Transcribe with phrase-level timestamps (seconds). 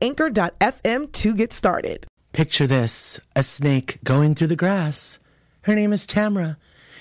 [0.00, 2.06] anchor.fm to get started.
[2.32, 5.18] Picture this a snake going through the grass.
[5.62, 6.56] Her name is Tamra.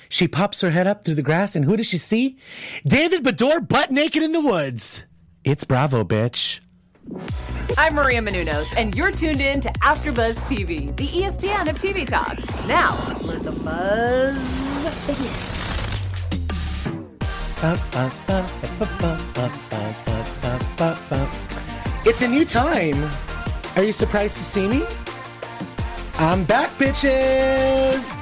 [0.09, 2.37] She pops her head up through the grass, and who does she see?
[2.85, 5.05] David Beador butt naked in the woods.
[5.45, 6.59] It's Bravo, bitch.
[7.77, 12.37] I'm Maria Menounos, and you're tuned in to AfterBuzz TV, the ESPN of TV talk.
[12.67, 15.61] Now, let the buzz begin.
[22.03, 22.95] It's a new time.
[23.75, 24.83] Are you surprised to see me?
[26.17, 28.17] I'm back, bitches.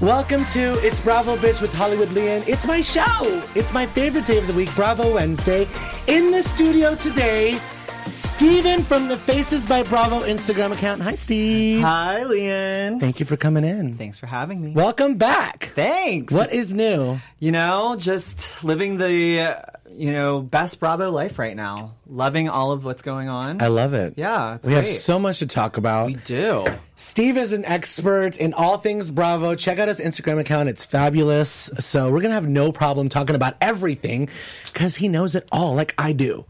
[0.00, 2.44] Welcome to It's Bravo Bitch with Hollywood Leon.
[2.46, 3.42] It's my show.
[3.54, 5.68] It's my favorite day of the week, Bravo Wednesday.
[6.06, 7.58] In the studio today,
[8.02, 11.02] Steven from the Faces by Bravo Instagram account.
[11.02, 11.82] Hi, Steve.
[11.82, 13.00] Hi, Leon.
[13.00, 13.94] Thank you for coming in.
[13.96, 14.70] Thanks for having me.
[14.70, 15.72] Welcome back.
[15.74, 16.32] Thanks.
[16.32, 17.20] What is new?
[17.38, 21.94] You know, just living the, uh, you know, best Bravo life right now.
[22.06, 23.62] Loving all of what's going on.
[23.62, 24.14] I love it.
[24.16, 26.06] Yeah, it's we have so much to talk about.
[26.06, 26.64] we do.
[26.96, 29.54] Steve is an expert in all things Bravo.
[29.54, 30.68] Check out his Instagram account.
[30.68, 31.70] It's fabulous.
[31.80, 34.28] So we're going to have no problem talking about everything
[34.72, 36.46] because he knows it all like I do.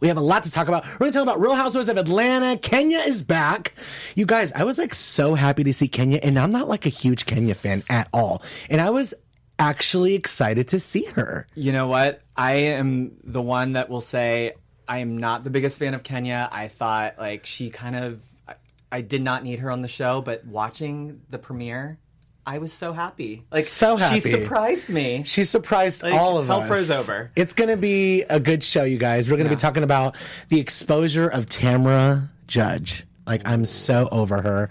[0.00, 0.84] We have a lot to talk about.
[0.84, 2.56] We're going to talk about Real Housewives of Atlanta.
[2.56, 3.74] Kenya is back.
[4.14, 6.90] You guys, I was like so happy to see Kenya and I'm not like a
[6.90, 8.42] huge Kenya fan at all.
[8.70, 9.12] And I was
[9.58, 11.46] actually excited to see her.
[11.54, 12.20] You know what?
[12.36, 14.52] I am the one that will say
[14.86, 16.48] I am not the biggest fan of Kenya.
[16.50, 18.54] I thought like she kind of, I,
[18.90, 21.98] I did not need her on the show, but watching the premiere,
[22.46, 23.44] I was so happy.
[23.52, 24.20] Like So happy.
[24.20, 25.22] She surprised me.
[25.26, 26.68] She surprised Like, all of hell us.
[26.68, 27.30] froze over.
[27.36, 29.28] It's going to be a good show, you guys.
[29.30, 30.16] We're going to be talking about
[30.48, 33.04] the exposure of Tamara Judge.
[33.26, 34.70] Like, I'm so over her.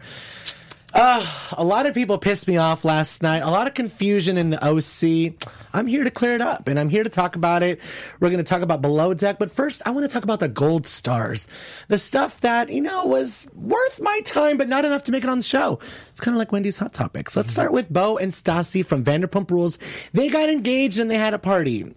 [0.93, 1.23] Uh,
[1.57, 3.43] a lot of people pissed me off last night.
[3.43, 5.35] A lot of confusion in the OC.
[5.73, 7.79] I'm here to clear it up and I'm here to talk about it.
[8.19, 9.37] We're going to talk about Below Deck.
[9.37, 11.47] But first, I want to talk about the gold stars.
[11.87, 15.29] The stuff that, you know, was worth my time, but not enough to make it
[15.29, 15.79] on the show.
[16.09, 17.35] It's kind of like Wendy's Hot Topics.
[17.35, 19.77] Let's start with Beau and Stassi from Vanderpump Rules.
[20.13, 21.93] They got engaged and they had a party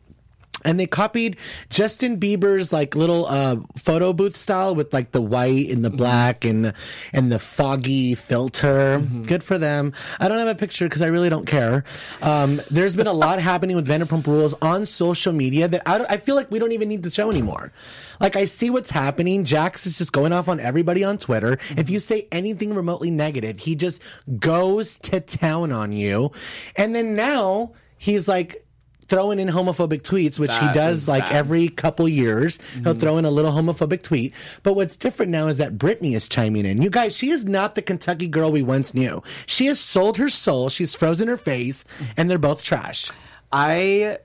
[0.65, 1.37] and they copied
[1.69, 6.45] Justin Bieber's like little uh, photo booth style with like the white and the black
[6.45, 6.73] and
[7.13, 9.01] and the foggy filter.
[9.27, 9.93] Good for them.
[10.19, 11.85] I don't have a picture because I really don't care.
[12.23, 16.17] Um, there's been a lot happening with Vanderpump Rules on social media that I, I
[16.19, 17.73] feel like we don't even need the show anymore.
[18.21, 19.45] Like I see what's happening.
[19.45, 21.59] Jax is just going off on everybody on Twitter.
[21.77, 24.03] If you say anything remotely negative, he just
[24.39, 26.33] goes to town on you.
[26.77, 28.67] And then now he's like
[29.11, 31.29] throwing in homophobic tweets, which he does like bad.
[31.29, 31.37] Mm-hmm.
[31.37, 32.59] every couple years.
[32.83, 34.33] He'll throw in a little homophobic tweet.
[34.63, 36.81] But what's different now is that Brittany is chiming in.
[36.81, 39.23] You guys, she is not the Kentucky girl we once knew.
[39.47, 40.71] She has sold her soul.
[40.71, 41.85] She's frozen her face,
[42.17, 43.11] and they're both trash.
[43.53, 44.19] I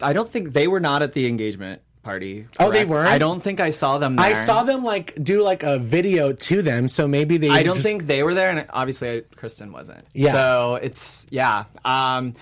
[0.00, 2.48] I don't think they were not at the engagement party.
[2.58, 3.08] Oh, they weren't?
[3.08, 4.26] I don't think I saw them there.
[4.26, 7.48] I saw them like do like a video to them, so maybe they.
[7.48, 10.04] I don't just- think they were there, and obviously I, Kristen wasn't.
[10.12, 10.32] Yeah.
[10.32, 11.64] So it's yeah.
[11.84, 12.34] Um,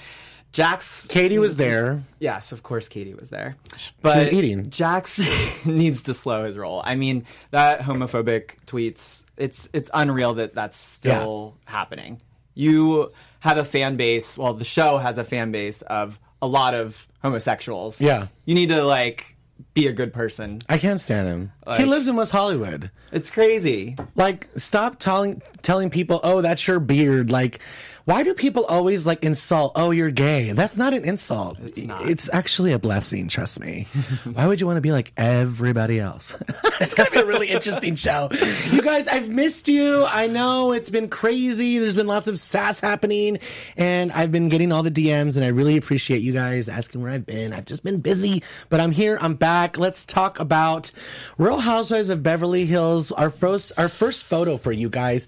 [0.53, 1.06] Jax.
[1.06, 2.03] Katie was there.
[2.19, 3.56] Yes, of course, Katie was there.
[4.03, 4.71] But was eating.
[4.71, 5.21] Jax
[5.65, 6.83] needs to slow his roll.
[6.84, 9.25] I mean, that homophobic tweets.
[9.37, 12.21] It's it's unreal that that's still happening.
[12.55, 14.37] You have a fan base.
[14.37, 18.00] Well, the show has a fan base of a lot of homosexuals.
[18.00, 18.27] Yeah.
[18.44, 19.37] You need to like
[19.75, 20.61] be a good person.
[20.69, 21.53] I can't stand him.
[21.77, 22.91] he lives in West Hollywood.
[23.12, 23.97] It's crazy.
[24.15, 27.61] Like, stop telling telling people, "Oh, that's your beard." Like,
[28.05, 29.72] why do people always like insult?
[29.77, 30.53] Oh, you're gay.
[30.53, 31.59] That's not an insult.
[31.61, 32.09] It's not.
[32.09, 33.28] It's actually a blessing.
[33.28, 33.87] Trust me.
[34.33, 36.34] why would you want to be like everybody else?
[36.81, 38.28] it's gonna be a really interesting show.
[38.70, 40.05] You guys, I've missed you.
[40.06, 41.79] I know it's been crazy.
[41.79, 43.38] There's been lots of sass happening,
[43.76, 47.12] and I've been getting all the DMs, and I really appreciate you guys asking where
[47.12, 47.53] I've been.
[47.53, 49.19] I've just been busy, but I'm here.
[49.20, 49.79] I'm back.
[49.79, 50.91] Let's talk about
[51.38, 53.12] Real Housewives of Beverly Hills.
[53.12, 55.26] Our first, our first photo for you guys.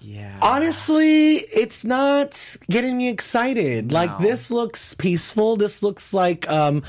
[0.00, 0.38] Yeah.
[0.40, 3.92] Honestly, it's not getting me excited.
[3.92, 5.56] Like this looks peaceful.
[5.56, 6.82] This looks like um,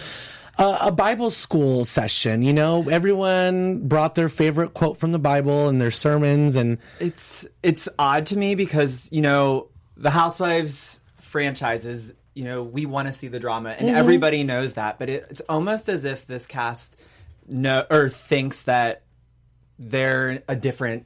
[0.58, 2.42] a, a Bible school session.
[2.42, 7.46] You know, everyone brought their favorite quote from the Bible and their sermons, and it's
[7.64, 9.68] it's odd to me because you know
[9.98, 12.14] the Housewives franchises.
[12.34, 15.00] You know we want to see the drama, and everybody knows that.
[15.00, 16.96] But it, it's almost as if this cast
[17.48, 19.02] know or thinks that
[19.78, 21.06] they're a different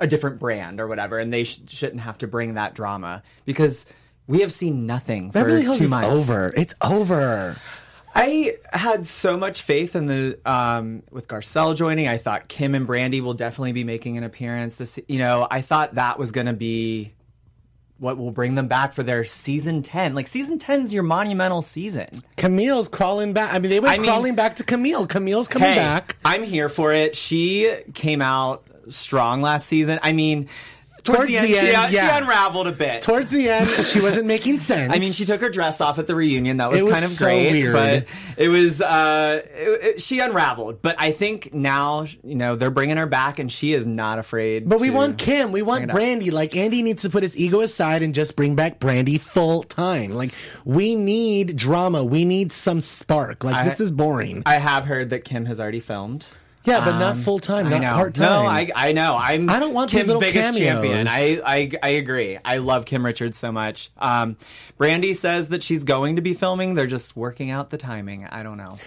[0.00, 3.86] a different brand or whatever, and they sh- shouldn't have to bring that drama because
[4.26, 6.08] we have seen nothing Beverly for Hills two is months.
[6.30, 6.52] over.
[6.56, 7.56] It's over.
[8.14, 12.08] I had so much faith in the um, with Garcelle joining.
[12.08, 14.76] I thought Kim and Brandi will definitely be making an appearance.
[14.76, 17.12] This, you know, I thought that was going to be
[17.98, 20.14] what will bring them back for their season ten.
[20.14, 22.08] Like season 10 is your monumental season.
[22.36, 23.52] Camille's crawling back.
[23.52, 25.06] I mean, they went I mean- crawling back to Camille.
[25.06, 26.16] Camille's coming Hey, back.
[26.24, 27.16] I'm here for it.
[27.16, 29.98] She came out strong last season.
[30.02, 30.48] I mean,
[31.04, 32.18] towards, Towards the end, the she, end, she yeah.
[32.18, 33.02] unraveled a bit.
[33.02, 34.92] Towards the end, she wasn't making sense.
[34.94, 36.58] I mean, she took her dress off at the reunion.
[36.58, 37.72] That was, was kind of so great, weird.
[37.72, 38.04] but
[38.36, 40.82] it was uh, it, it- she unraveled.
[40.82, 44.68] But I think now, you know, they're bringing her back, and she is not afraid.
[44.68, 45.50] But we want Kim.
[45.52, 45.88] We want.
[45.90, 46.30] Brandi.
[46.30, 50.10] Like Andy needs to put his ego aside and just bring back Brandi full time.
[50.12, 50.30] Like
[50.64, 52.04] we need drama.
[52.04, 53.44] We need some spark.
[53.44, 54.42] Like I- this is boring.
[54.44, 56.26] I have heard that Kim has already filmed.
[56.68, 58.26] Yeah, but not Um, full time, not part time.
[58.44, 59.16] No, I, I know.
[59.16, 59.48] I'm.
[59.48, 60.84] I don't want these Kim's little biggest cameos.
[60.84, 61.08] champion.
[61.08, 62.38] I, I I agree.
[62.44, 63.90] I love Kim Richards so much.
[63.98, 64.36] Um,
[64.78, 66.74] Brandi says that she's going to be filming.
[66.74, 68.26] They're just working out the timing.
[68.26, 68.78] I don't know.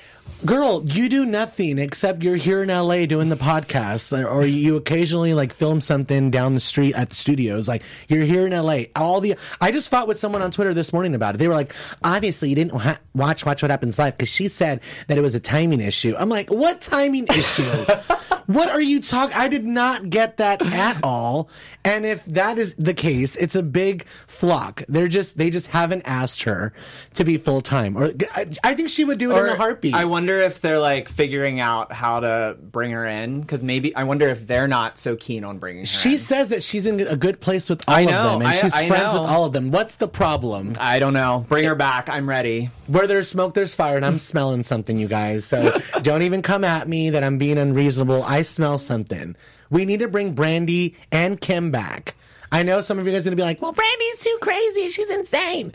[0.43, 4.75] Girl, you do nothing except you're here in LA doing the podcast, or- or you
[4.75, 7.67] occasionally like film something down the street at the studios.
[7.67, 8.85] Like you're here in LA.
[8.95, 11.37] All the I just fought with someone on Twitter this morning about it.
[11.37, 14.81] They were like, "Obviously, you didn't ha- watch Watch What Happens Live because she said
[15.07, 17.69] that it was a timing issue." I'm like, "What timing issue?
[18.47, 19.35] what are you talking?
[19.37, 21.49] I did not get that at all."
[21.85, 24.83] And if that is the case, it's a big flock.
[24.89, 26.73] They're just they just haven't asked her
[27.13, 29.93] to be full time, or I, I think she would do it in a heartbeat.
[29.93, 34.03] I wonder if they're like figuring out how to bring her in because maybe I
[34.03, 35.85] wonder if they're not so keen on bringing her.
[35.87, 36.19] She in.
[36.19, 38.73] says that she's in a good place with all I of them, and I- she's
[38.73, 39.21] I friends know.
[39.23, 39.71] with all of them.
[39.71, 40.73] What's the problem?
[40.79, 41.45] I don't know.
[41.49, 42.09] Bring her back.
[42.09, 42.69] I'm ready.
[42.87, 45.45] Where there's smoke, there's fire, and I'm smelling something, you guys.
[45.45, 48.21] So don't even come at me that I'm being unreasonable.
[48.23, 49.35] I smell something.
[49.71, 52.15] We need to bring Brandi and Kim back.
[52.51, 54.89] I know some of you guys are gonna be like, "Well, Brandi's too crazy.
[54.89, 55.71] She's insane."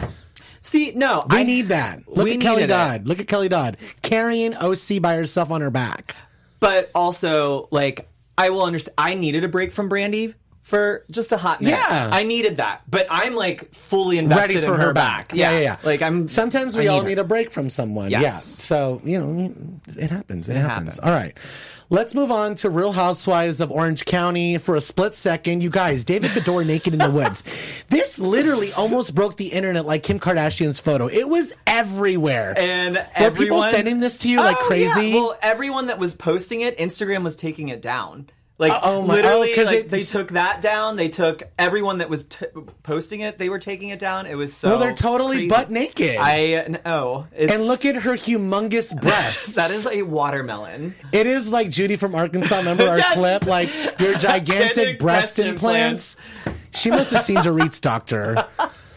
[0.66, 2.08] See, no, We I need that.
[2.08, 2.74] Look we at Kelly needed it.
[2.74, 3.06] Dodd.
[3.06, 6.16] Look at Kelly Dodd carrying OC by herself on her back.
[6.58, 8.96] But also, like, I will understand.
[8.98, 10.34] I needed a break from Brandi
[10.66, 11.78] for just a hot minute.
[11.78, 12.10] Yeah.
[12.12, 12.82] I needed that.
[12.90, 15.32] But I'm like fully invested ready for in her, back.
[15.32, 15.76] Yeah, yeah, yeah.
[15.84, 16.26] Like I'm.
[16.26, 17.06] Sometimes we all her.
[17.06, 18.10] need a break from someone.
[18.10, 18.22] Yes.
[18.22, 18.30] Yeah.
[18.32, 19.54] So you know,
[19.96, 20.48] it happens.
[20.48, 20.96] It, happens.
[20.96, 20.98] happens.
[20.98, 21.38] All right.
[21.88, 25.62] Let's move on to Real Housewives of Orange County for a split second.
[25.62, 27.44] You guys, David Beador naked in the woods.
[27.88, 31.06] This literally almost broke the internet like Kim Kardashian's photo.
[31.06, 32.54] It was everywhere.
[32.58, 35.08] And Were everyone, people sending this to you like Oh, crazy?
[35.10, 35.14] Yeah.
[35.14, 38.28] Well, everyone that was posting it, Instagram was taking it down.
[38.58, 40.96] Like uh, oh my- literally, oh, like, it- they took that down.
[40.96, 42.46] They took everyone that was t-
[42.82, 43.36] posting it.
[43.38, 44.24] They were taking it down.
[44.26, 44.70] It was so.
[44.70, 45.48] Well, they're totally crazy.
[45.50, 46.16] butt naked.
[46.18, 47.26] I know.
[47.36, 49.54] And look at her humongous breasts.
[49.56, 50.94] that is a watermelon.
[51.12, 52.56] It is like Judy from Arkansas.
[52.56, 53.14] Remember our Yes.
[53.14, 53.44] clip?
[53.46, 53.68] Like
[54.00, 56.16] your gigantic breast breast implants.
[56.72, 58.46] She must have seen Dorit's doctor.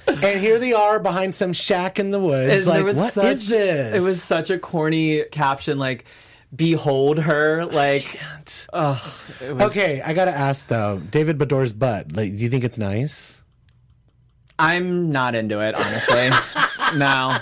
[0.07, 2.65] And here they are behind some shack in the woods.
[2.65, 3.93] And like, what is this?
[3.93, 6.05] It was such a corny caption, like
[6.55, 8.19] "Behold her." Like,
[8.73, 8.99] ugh,
[9.41, 10.01] it was- okay.
[10.01, 12.15] I gotta ask though, David Beador's butt.
[12.15, 13.41] Like, do you think it's nice?
[14.57, 16.29] I'm not into it, honestly.
[16.97, 17.37] no,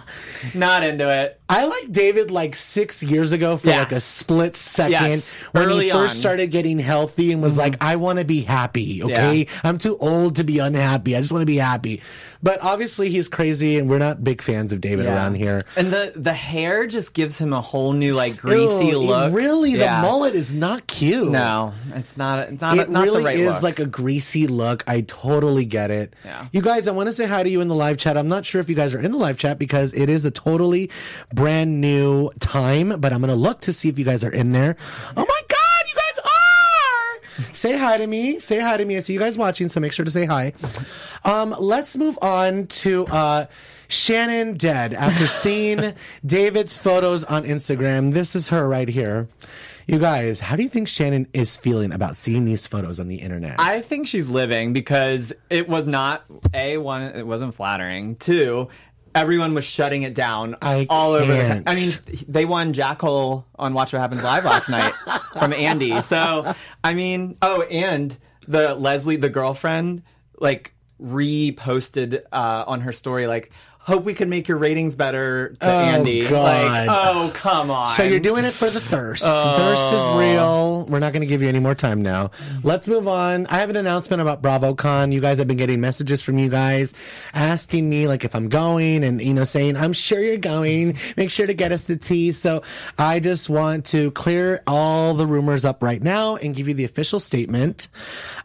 [0.53, 1.41] not into it.
[1.49, 5.41] I like David like six years ago for like a split second Yes.
[5.53, 6.07] when Early he first on.
[6.09, 6.19] Mm-hmm.
[6.19, 9.01] started getting healthy and was like, I want to be happy.
[9.01, 9.37] Okay.
[9.47, 9.59] Yeah.
[9.63, 11.15] I'm too old to be unhappy.
[11.15, 12.01] I just want to be happy.
[12.43, 15.63] But obviously he's crazy and we're not big fans of David around here.
[15.77, 19.33] And the the hair just gives him a whole new like greasy Ew, look.
[19.33, 20.01] really, Yeah.
[20.01, 21.31] the mullet is not cute.
[21.31, 22.39] No, it's not.
[22.49, 22.77] It's not.
[22.77, 23.63] It not really the right is look.
[23.63, 24.83] like a greasy look.
[24.85, 26.13] I totally get it.
[26.25, 26.47] Yeah.
[26.51, 28.17] You guys, I want to say hi to you in the live chat.
[28.17, 30.31] I'm not sure if you guys are in the live chat because it is a
[30.31, 30.91] totally
[31.37, 34.51] brand new time, but I'm going to look to see if you guys are in
[34.53, 34.75] there.
[35.15, 37.53] Oh my God, you guys are!
[37.53, 38.39] say hi to me.
[38.39, 38.97] Say hi to me.
[38.97, 40.53] I see you guys watching, so make sure to say hi.
[41.23, 43.45] Um, let's move on to uh,
[43.87, 45.93] Shannon dead after seeing
[46.25, 48.13] David's photos on Instagram.
[48.13, 49.29] This is her right here.
[49.85, 53.17] You guys, how do you think Shannon is feeling about seeing these photos on the
[53.17, 53.57] internet?
[53.59, 57.03] I think she's living because it was not a one.
[57.03, 58.15] It wasn't flattering.
[58.15, 58.69] Two,
[59.17, 61.25] everyone was shutting it down I all over.
[61.33, 61.65] can't.
[61.65, 61.91] The, I mean,
[62.27, 64.93] they won Jack Hole on Watch What Happens Live last night
[65.37, 66.01] from Andy.
[66.01, 70.03] So I mean, oh, and the Leslie, the girlfriend,
[70.39, 73.51] like reposted uh, on her story like.
[73.87, 76.27] Hope we can make your ratings better to Oh, Andy.
[76.27, 76.43] God.
[76.43, 77.95] Like, oh, come on.
[77.95, 79.23] So you're doing it for the thirst.
[79.23, 80.19] Thirst is oh.
[80.19, 80.85] real.
[80.85, 82.31] We're not going to give you any more time now.
[82.63, 83.47] Let's move on.
[83.47, 85.13] I have an announcement about BravoCon.
[85.13, 86.93] You guys have been getting messages from you guys
[87.33, 90.97] asking me like if I'm going and you know saying I'm sure you're going.
[91.15, 92.33] Make sure to get us the tea.
[92.33, 92.63] So
[92.97, 96.83] I just want to clear all the rumors up right now and give you the
[96.83, 97.87] official statement.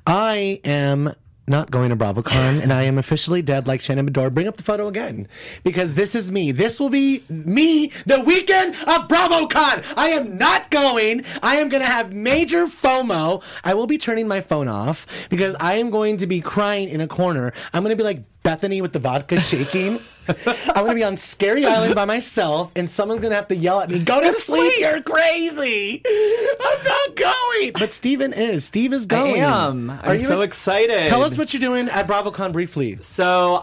[0.06, 1.14] I am
[1.52, 4.32] not going to BravoCon, and I am officially dead like Shannon Beador.
[4.32, 5.28] Bring up the photo again,
[5.62, 6.50] because this is me.
[6.50, 9.84] This will be me the weekend of BravoCon.
[9.96, 11.24] I am not going.
[11.42, 13.44] I am going to have major FOMO.
[13.62, 17.02] I will be turning my phone off because I am going to be crying in
[17.02, 17.52] a corner.
[17.72, 20.00] I'm going to be like Bethany with the vodka shaking.
[20.28, 20.36] I'm
[20.74, 23.80] going to be on Scary Island by myself, and someone's going to have to yell
[23.80, 24.74] at me, "Go to sleep!
[24.78, 26.02] You're crazy!
[26.04, 28.64] I'm not going." But Steven is.
[28.64, 29.42] Steve is going.
[29.42, 29.88] I going.
[29.88, 29.90] am.
[29.90, 31.06] Are I'm you so excited.
[31.06, 32.98] Tell us what you're doing at BravoCon briefly.
[33.00, 33.62] So, um,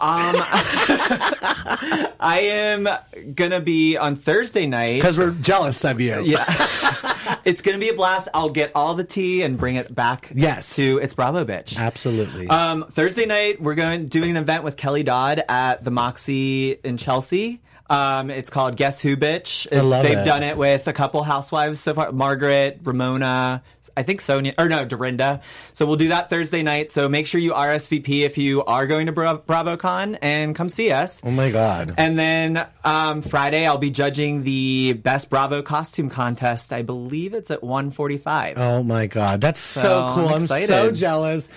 [2.20, 2.88] I am
[3.34, 4.96] gonna be on Thursday night.
[4.96, 6.22] Because we're jealous of you.
[6.22, 6.44] Yeah.
[7.44, 8.28] it's gonna be a blast.
[8.34, 10.30] I'll get all the tea and bring it back.
[10.34, 10.76] Yes.
[10.76, 11.78] To it's Bravo, bitch.
[11.78, 12.48] Absolutely.
[12.48, 16.96] Um, Thursday night, we're going doing an event with Kelly Dodd at the Moxy in
[16.96, 17.60] Chelsea.
[17.88, 19.66] Um, it's called Guess Who Bitch.
[19.76, 20.24] I love They've it.
[20.24, 23.64] done it with a couple housewives so far Margaret, Ramona,
[23.96, 25.40] I think Sonja, or no, Dorinda.
[25.72, 26.90] So we'll do that Thursday night.
[26.90, 30.90] So make sure you RSVP if you are going to Bra- BravoCon and come see
[30.92, 31.20] us.
[31.24, 31.94] oh my God.
[31.98, 36.72] And then um, Friday, I'll be judging the Best Bravo Costume Contest.
[36.72, 38.56] I believe it's at 145.
[38.58, 39.40] Oh my God.
[39.40, 40.28] That's so, So, cool.
[40.28, 41.48] I'm I'm, so jealous.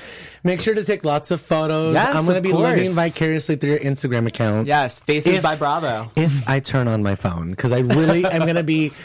[0.43, 1.93] Make sure to take lots of photos.
[1.93, 2.71] Yes, I'm going to be course.
[2.71, 4.67] living vicariously through your Instagram account.
[4.67, 6.11] Yes, Faces If- by Bravo.
[6.17, 8.91] If I turn on my phone, because I really am going to be.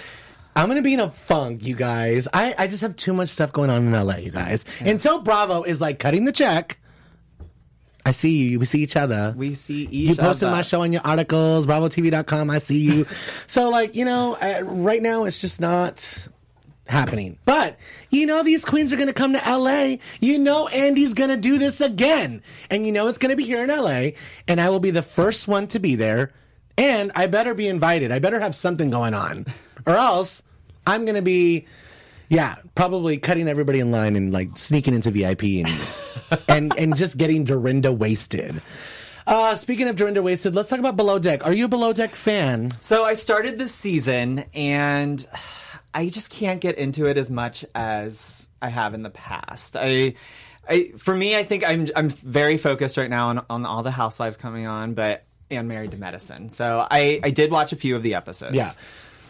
[0.56, 2.26] I'm gonna be in a funk, you guys.
[2.32, 4.64] I, I just have too much stuff going on in LA, you guys.
[4.80, 6.78] Until Bravo is like cutting the check.
[8.04, 8.58] I see you.
[8.58, 9.34] We see each other.
[9.36, 10.56] We see each You posted other.
[10.56, 12.48] my show on your articles, BravoTV.com.
[12.48, 13.06] I see you.
[13.46, 16.26] so, like, you know, uh, right now it's just not
[16.86, 17.38] happening.
[17.44, 17.76] But
[18.10, 19.96] you know, these queens are going to come to LA.
[20.20, 23.44] You know, Andy's going to do this again, and you know it's going to be
[23.44, 24.10] here in LA,
[24.46, 26.32] and I will be the first one to be there.
[26.78, 28.12] And I better be invited.
[28.12, 29.46] I better have something going on,
[29.88, 30.42] or else
[30.86, 31.66] I'm going to be.
[32.30, 35.68] Yeah, probably cutting everybody in line and like sneaking into VIP and
[36.48, 38.60] and and just getting Dorinda wasted.
[39.26, 41.44] Uh, speaking of Dorinda wasted, let's talk about Below Deck.
[41.44, 42.70] Are you a Below Deck fan?
[42.80, 45.26] So I started this season and
[45.94, 49.76] I just can't get into it as much as I have in the past.
[49.76, 50.14] I,
[50.68, 53.90] I for me, I think I'm I'm very focused right now on, on all the
[53.90, 56.50] housewives coming on, but and Married to Medicine.
[56.50, 58.54] So I I did watch a few of the episodes.
[58.54, 58.72] Yeah.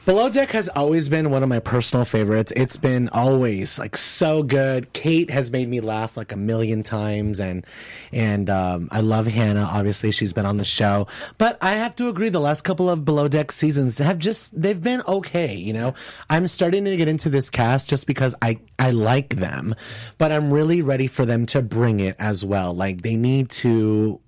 [0.09, 2.51] Below Deck has always been one of my personal favorites.
[2.57, 4.91] It's been always like so good.
[4.95, 7.67] Kate has made me laugh like a million times, and
[8.11, 9.69] and um, I love Hannah.
[9.71, 13.05] Obviously, she's been on the show, but I have to agree the last couple of
[13.05, 15.55] Below Deck seasons have just they've been okay.
[15.55, 15.93] You know,
[16.31, 19.75] I'm starting to get into this cast just because I I like them,
[20.17, 22.73] but I'm really ready for them to bring it as well.
[22.73, 24.23] Like they need to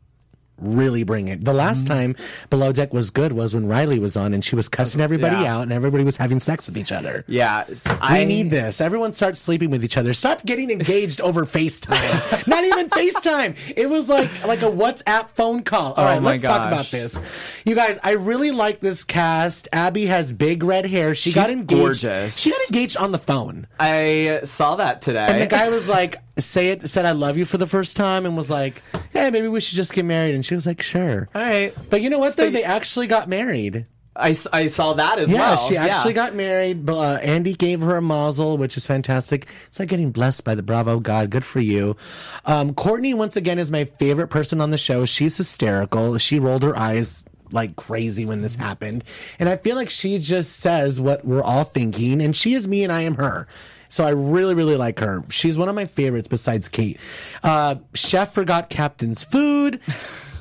[0.61, 1.45] really bring it.
[1.45, 1.95] The last Mm-hmm.
[1.95, 2.17] time
[2.51, 5.57] Below Deck was good was when Rhylee was on and she was cussing everybody Yeah.
[5.57, 7.25] out and everybody was having sex with each other.
[7.27, 8.81] Yeah, We I need this.
[8.81, 10.13] Everyone starts sleeping with each other.
[10.15, 12.47] Stop getting engaged over FaceTime.
[12.49, 13.57] Not even FaceTime.
[13.77, 15.95] It was like like a WhatsApp phone call.
[15.95, 17.19] All Oh right, my let's talk about this.
[17.65, 19.69] You guys, I really like this cast.
[19.73, 21.15] Abbi has big red hair.
[21.15, 21.81] She got engaged.
[21.81, 22.37] gorgeous.
[22.37, 23.67] She got engaged on the phone.
[23.79, 25.27] I saw that today.
[25.29, 28.27] And the guy was like, say it, said I love you for the first time
[28.27, 28.83] and was like,
[29.13, 30.35] hey, maybe we should just get married.
[30.35, 31.29] And she was like, sure.
[31.35, 32.51] all right, But you know what, though?
[32.51, 33.87] They actually got married.
[34.17, 35.37] I, I saw that as well.
[35.39, 35.69] Yeah, well.
[35.69, 36.27] she actually Yeah.
[36.27, 36.91] got married.
[36.91, 39.47] Uh, Andy gave her a mazel, which is fantastic.
[39.69, 41.31] It's like getting blessed by the Bravo God.
[41.31, 41.97] Good for you.
[42.45, 45.05] Um, Courtney, once again, is my favorite person on the show.
[45.07, 46.19] She's hysterical.
[46.19, 49.05] She rolled her eyes like crazy when this happened.
[49.39, 52.21] And I feel like she just says what we're all thinking.
[52.21, 53.47] And she is me and I am her.
[53.91, 55.25] So I really, really like her.
[55.29, 56.99] She's one of my favorites besides Kate.
[57.43, 59.81] Uh, Chef forgot Captain's food.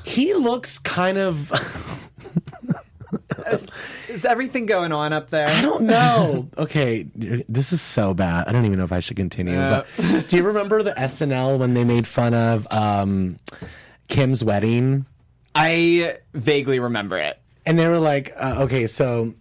[0.04, 1.52] He looks kind of
[4.08, 5.48] Is everything going on up there?
[5.48, 6.48] I don't know.
[6.58, 8.48] okay, this is so bad.
[8.48, 9.56] I don't even know if I should continue.
[9.56, 9.86] But
[10.28, 13.38] do you remember the SNL when they made fun of um,
[14.08, 15.06] Kim's wedding?
[15.54, 17.40] I vaguely remember it.
[17.66, 19.34] And they were like, uh, okay, so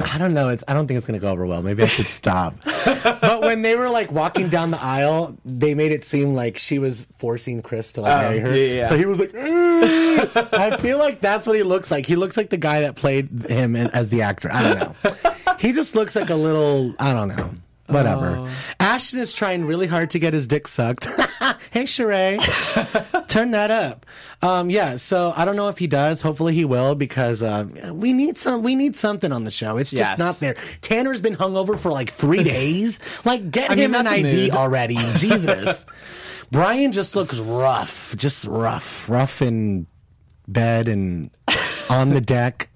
[0.00, 0.48] I don't know.
[0.48, 1.62] It's I don't think it's gonna go over well.
[1.62, 2.54] Maybe I should stop.
[2.84, 6.78] but when they were like walking down the aisle, they made it seem like she
[6.78, 8.56] was forcing Chris to like Oh, marry her.
[8.56, 8.86] yeah, yeah.
[8.86, 12.06] So he was like, "Ugh." I feel like that's what he looks like.
[12.06, 14.48] He looks like the guy that played him in- as the actor.
[14.52, 15.54] I don't know.
[15.58, 16.94] he just looks like a little.
[17.00, 17.50] I don't know.
[17.88, 18.36] Whatever.
[18.38, 18.48] Oh.
[18.78, 21.06] Ashton is trying really hard to get his dick sucked.
[21.70, 22.38] hey, Sheree,
[23.28, 24.04] turn that up.
[24.42, 24.96] Um, yeah.
[24.96, 26.20] So I don't know if he does.
[26.22, 28.62] Hopefully he will because uh, we need some.
[28.62, 29.78] We need something on the show.
[29.78, 30.18] It's just Yes.
[30.18, 30.54] not there.
[30.82, 33.00] Tanner's been hungover for like three days.
[33.24, 34.96] Like, get I mean, him an that's IV already.
[35.16, 35.86] Jesus.
[36.50, 38.14] Brian just looks rough.
[38.16, 39.08] Just rough.
[39.08, 39.86] Rough in
[40.46, 41.30] bed and
[41.90, 42.68] on the deck.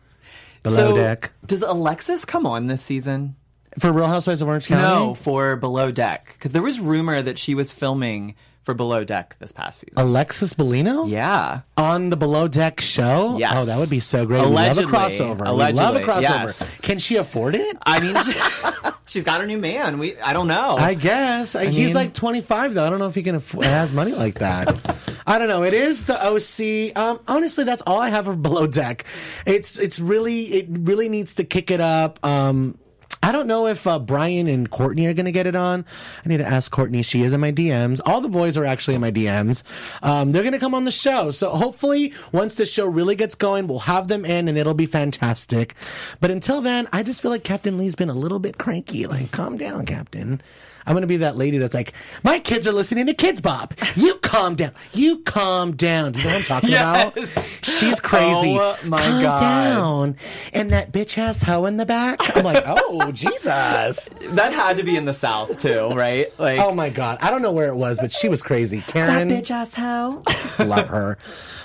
[0.63, 1.33] Below so, deck.
[1.45, 3.35] does Alexis come on this season?
[3.79, 4.83] For Real Housewives of Orange County?
[4.83, 9.35] No, for Below Deck, because there was rumor that she was filming for Below Deck
[9.41, 9.95] this past season.
[9.97, 11.09] Alexis Bellino?
[11.11, 13.37] yeah, on the below deck show?
[13.39, 13.53] Yes.
[13.57, 14.41] Oh, that would be so great.
[14.41, 14.87] Allegedly.
[14.87, 15.67] We love a crossover.
[15.67, 16.21] We love a crossover.
[16.23, 16.75] yes.
[16.81, 17.77] Can she afford it?
[17.85, 19.99] I mean, she, she's got her new man.
[19.99, 20.77] We, I don't know.
[20.79, 21.55] I guess.
[21.55, 22.85] He's mean- like 25 though.
[22.87, 24.97] I don't know if he can aff- has money like that.
[25.27, 25.65] I don't know.
[25.65, 26.97] It is the OC.
[26.97, 29.05] Um, honestly, that's all I have for below deck.
[29.47, 32.25] It's it's really it really needs to kick it up.
[32.25, 32.79] Um,
[33.23, 35.85] I don't know if uh, Brian and Courtney are going to get it on.
[36.25, 37.03] I need to ask Courtney.
[37.03, 38.01] She is in my DMs.
[38.05, 39.63] All the boys are actually in my DMs.
[40.03, 41.31] Um, they're going to come on the show.
[41.31, 44.87] So hopefully, once the show really gets going, we'll have them in and it'll be
[44.87, 45.75] fantastic.
[46.21, 49.07] But until then, I just feel like Captain Lee's been a little bit cranky.
[49.07, 50.41] Like, calm down, Captain.
[50.85, 51.93] I'm going to be that lady that's like,
[52.25, 53.75] my kids are listening to Kidz Bop.
[53.95, 54.73] You calm down.
[54.93, 56.11] You calm down.
[56.13, 57.19] Do you know what I'm talking about?
[57.63, 58.57] She's crazy.
[58.59, 59.41] Oh, my calm God.
[59.41, 60.17] down.
[60.53, 62.37] And that bitch has hoe in the back.
[62.37, 64.09] I'm like, oh, Jesus.
[64.31, 66.33] that had to be in the South too, right?
[66.39, 67.19] Like, Oh my God.
[67.21, 68.83] I don't know where it was, but she was crazy.
[68.87, 69.29] Karen.
[69.29, 70.23] bitch ass hoe.
[70.65, 71.19] Love her.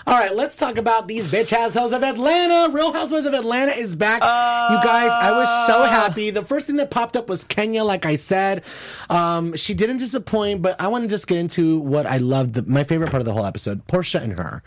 [0.05, 2.73] All right, let's talk about these bitch assholes of Atlanta.
[2.73, 4.21] Real Housewives of Atlanta is back.
[4.21, 6.29] you guys, I was so happy.
[6.29, 8.63] The first thing that popped up was Kenya, like I said.
[9.09, 12.63] Um, she didn't disappoint, but I want to just get into what I loved, the,
[12.63, 14.63] my favorite part of the whole episode Porsha and her.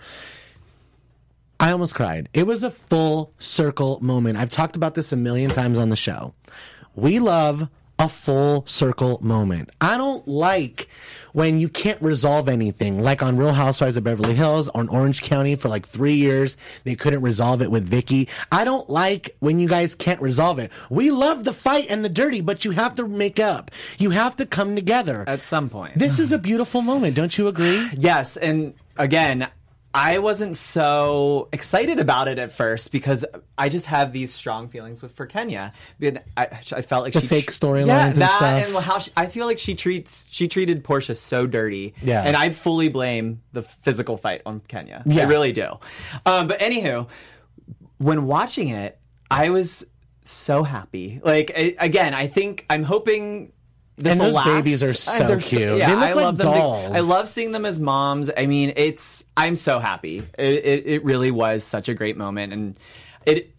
[1.60, 2.30] I almost cried.
[2.32, 4.38] It was a full circle moment.
[4.38, 6.32] I've talked about this a million times on the show.
[6.94, 9.68] We love a full circle moment.
[9.78, 10.88] I don't like
[11.34, 15.20] when you can't resolve anything, like on Real Housewives of Beverly Hills or in Orange
[15.20, 16.56] County for like three years.
[16.84, 18.26] They couldn't resolve it with Vicki.
[18.50, 20.72] I don't like when you guys can't resolve it.
[20.88, 23.70] We love the fight and the dirty, but you have to make up.
[23.98, 25.24] You have to come together.
[25.26, 25.98] At some point.
[25.98, 27.16] This is a beautiful moment.
[27.16, 27.90] Don't you agree?
[28.00, 29.48] Yes, and again,
[29.92, 33.24] I wasn't so excited about it at first because
[33.58, 35.72] I just have these strong feelings with for Kenya.
[36.00, 38.66] I, I felt like The she fake storylines yeah, and that stuff.
[38.76, 41.94] and how she, I feel like she treats she treated Porsha so dirty.
[42.02, 42.22] Yeah.
[42.22, 45.02] and I fully blame the physical fight on Kenya.
[45.06, 45.22] Yeah.
[45.22, 45.78] I really do.
[46.24, 47.08] Um, but anywho,
[47.98, 48.96] when watching it,
[49.28, 49.84] I was
[50.22, 51.20] so happy.
[51.24, 53.52] Like I, again, I think I'm hoping.
[54.00, 54.46] This And those last.
[54.46, 55.76] babies are so they're cute.
[55.78, 56.46] yeah, They look I like love them.
[56.52, 56.92] dolls.
[56.92, 58.30] I love seeing them as moms.
[58.34, 59.22] I mean, it's.
[59.36, 60.18] I'm so happy.
[60.38, 62.78] It, it, it really was such a great moment, and
[63.26, 63.52] it,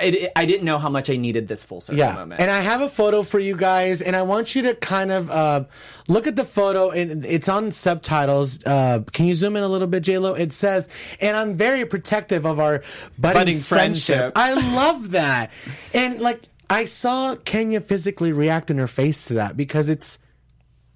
[0.00, 0.32] it, it.
[0.34, 2.40] I didn't know how much I needed this full circle Yeah, moment.
[2.40, 5.30] and I have a photo for you guys, and I want you to kind of
[5.30, 5.64] uh,
[6.08, 8.64] look at the photo, and it's on subtitles.
[8.64, 10.34] Uh, can you zoom in a little bit, J Lo?
[10.34, 10.88] It says,
[11.20, 12.82] "And I'm very protective of our
[13.18, 14.32] budding, Budding friendship." friendship.
[14.36, 15.50] I love that,
[15.94, 16.40] and like
[16.72, 20.18] I saw Kenya physically react in her face to that because it's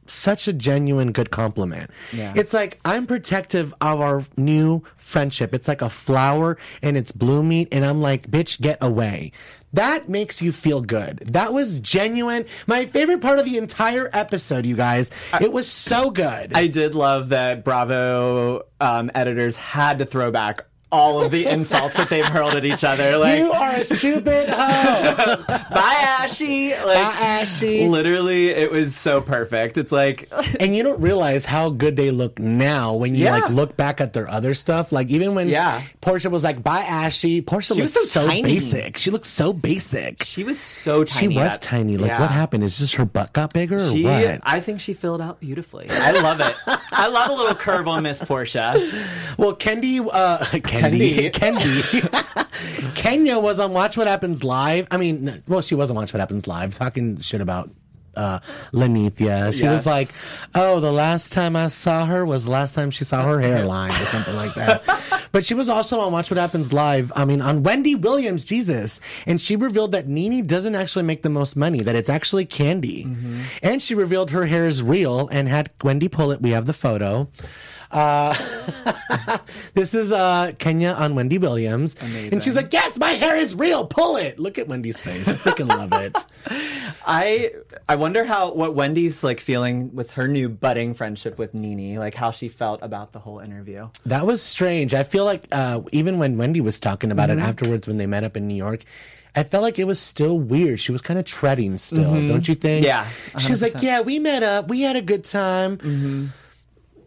[0.07, 1.91] such a genuine good compliment.
[2.15, 2.33] Yeah.
[2.35, 5.53] It's like I'm protective of our new friendship.
[5.53, 9.33] It's like a flower and it's blooming and I'm like, bitch, get away.
[9.75, 11.19] That makes you feel good.
[11.27, 12.47] That was genuine.
[12.67, 15.11] My favorite part of the entire episode, you guys.
[15.43, 16.55] it was so good.
[16.55, 20.65] I did love that Bravo um, editors had to throw back
[20.97, 23.17] all of the insults that they've hurled at each other.
[23.19, 25.45] Like, you are a stupid hoe.
[25.47, 26.71] bye, Ashy.
[26.71, 27.87] Like, Bye, Ashy.
[27.87, 29.79] Literally, it was so perfect.
[29.79, 33.37] It's like, and you don't realize how good they look now when you Yeah.
[33.39, 34.93] like look back at their other stuff.
[34.93, 35.83] Like even when Yeah.
[36.03, 38.43] Porsha was like, "Bye, Ashy." Porsha She looked was so, so tiny.
[38.43, 38.97] basic.
[38.97, 40.25] She looked so basic.
[40.25, 41.37] she was so She tiny.
[41.37, 41.97] was That- tiny.
[41.97, 42.21] Like, Yeah.
[42.21, 42.65] what happened?
[42.65, 44.41] Is just her butt got bigger or She, what?
[44.43, 45.89] I think she filled out beautifully.
[45.91, 46.55] I love it.
[46.93, 48.75] I love a little curve on Miss Porsha.
[49.37, 50.86] well, Kendi, uh, Kendi,
[51.31, 52.45] Kendi,
[52.95, 54.87] Kenya was on Watch What Happens Live.
[54.91, 57.71] I mean, well, she was on Watch What Happens Live talking shit about
[58.17, 58.41] uh,
[58.73, 59.53] Lenithia.
[59.53, 60.09] She was like,
[60.55, 63.91] "Oh, the last time I saw her was the last time she saw her hairline
[63.91, 67.13] or something like that." but she was also on Watch What Happens Live.
[67.15, 71.31] I mean, on Wendy Williams, Jesus, and she revealed that Nene doesn't actually make the
[71.31, 73.45] most money; that it's actually Kandi.
[73.63, 76.41] And she revealed her hair is real and had Wendy pull it.
[76.41, 77.29] We have the photo.
[77.91, 78.35] Uh,
[79.75, 81.97] this is uh, Kenya on Wendy Williams.
[82.01, 83.87] And she's like, Yes, my hair is real.
[83.87, 84.39] Pull it.
[84.39, 85.29] Look at Wendy's face.
[85.29, 86.17] I freaking love it.
[87.07, 87.53] I
[87.89, 92.15] I wonder how what Wendy's like feeling with her new budding friendship with NeNe, like
[92.15, 93.89] how she felt about the whole interview.
[94.05, 94.93] That was strange.
[94.95, 98.25] I feel like uh, even when Wendy was talking about it afterwards when they met
[98.25, 98.83] up in New York,
[99.37, 100.81] I felt like it was still weird.
[100.81, 102.85] She was kind of treading still, don't you think?
[102.85, 103.07] Yeah,
[103.39, 104.69] She was like, "Yeah, we met up.
[104.69, 106.33] We had a good time."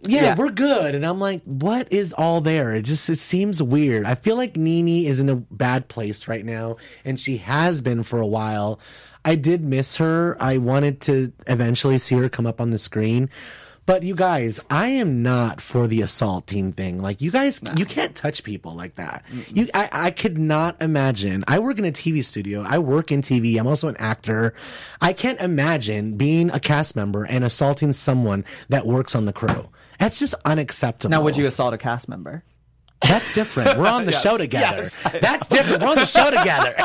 [0.04, 0.36] Yeah, Yeah.
[0.36, 0.96] we're good.
[0.96, 2.74] And I'm like, what is all there?
[2.76, 4.06] It just it seems weird.
[4.06, 8.04] I feel like Nini is in a bad place right now, and she has been
[8.04, 8.80] for a while.
[9.26, 10.38] I did miss her.
[10.40, 13.30] I wanted to eventually see her come up on the screen.
[13.86, 17.02] But you guys, I am not for the assaulting thing.
[17.02, 19.26] Like you guys, you can't touch people like that.
[19.52, 21.44] You, I, I could not imagine.
[21.48, 22.62] I work in a TV studio.
[22.68, 23.60] I work in TV.
[23.60, 24.54] I'm also an actor.
[25.02, 29.70] I can't imagine being a cast member and assaulting someone that works on the crew.
[30.00, 31.12] That's just unacceptable.
[31.12, 32.44] Now, would you assault a cast member?
[33.02, 33.78] That's different.
[33.78, 34.90] We're on the show together.
[35.22, 35.82] That's different.
[35.82, 36.76] We're on the show together.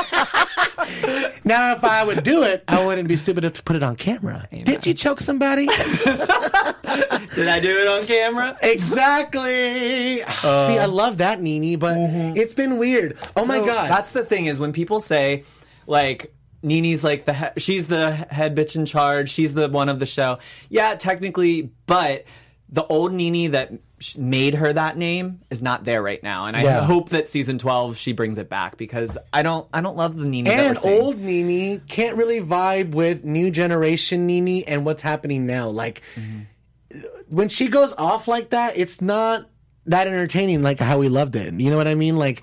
[1.43, 3.95] now, if I would do it, I wouldn't be stupid enough to put it on
[3.95, 4.47] camera.
[4.51, 5.67] Did you choke somebody?
[5.67, 8.57] Did I do it on camera?
[8.61, 10.23] exactly.
[10.23, 10.67] Uh.
[10.67, 12.37] See, I love that, NeNe, but mm-hmm.
[12.37, 13.17] it's been weird.
[13.35, 13.89] Oh my god.
[13.89, 15.43] That's the thing is when people say
[15.87, 19.29] like NeNe's like the he- she's the head bitch in charge.
[19.29, 20.39] She's the one of the show.
[20.69, 22.25] Yeah, technically, but
[22.69, 23.71] the old NeNe that
[24.17, 26.81] made her that name is not there right now, and I Yeah.
[26.83, 30.25] hope that season twelve she brings it back because I don't I don't love the
[30.25, 35.01] NeNe that and we're old NeNe can't really vibe with new generation NeNe and what's
[35.01, 35.69] happening now.
[35.69, 36.99] Like mm-hmm.
[37.29, 39.47] when she goes off like that, it's not
[39.85, 41.53] that entertaining like how we loved it.
[41.53, 42.17] You know what I mean?
[42.17, 42.41] Like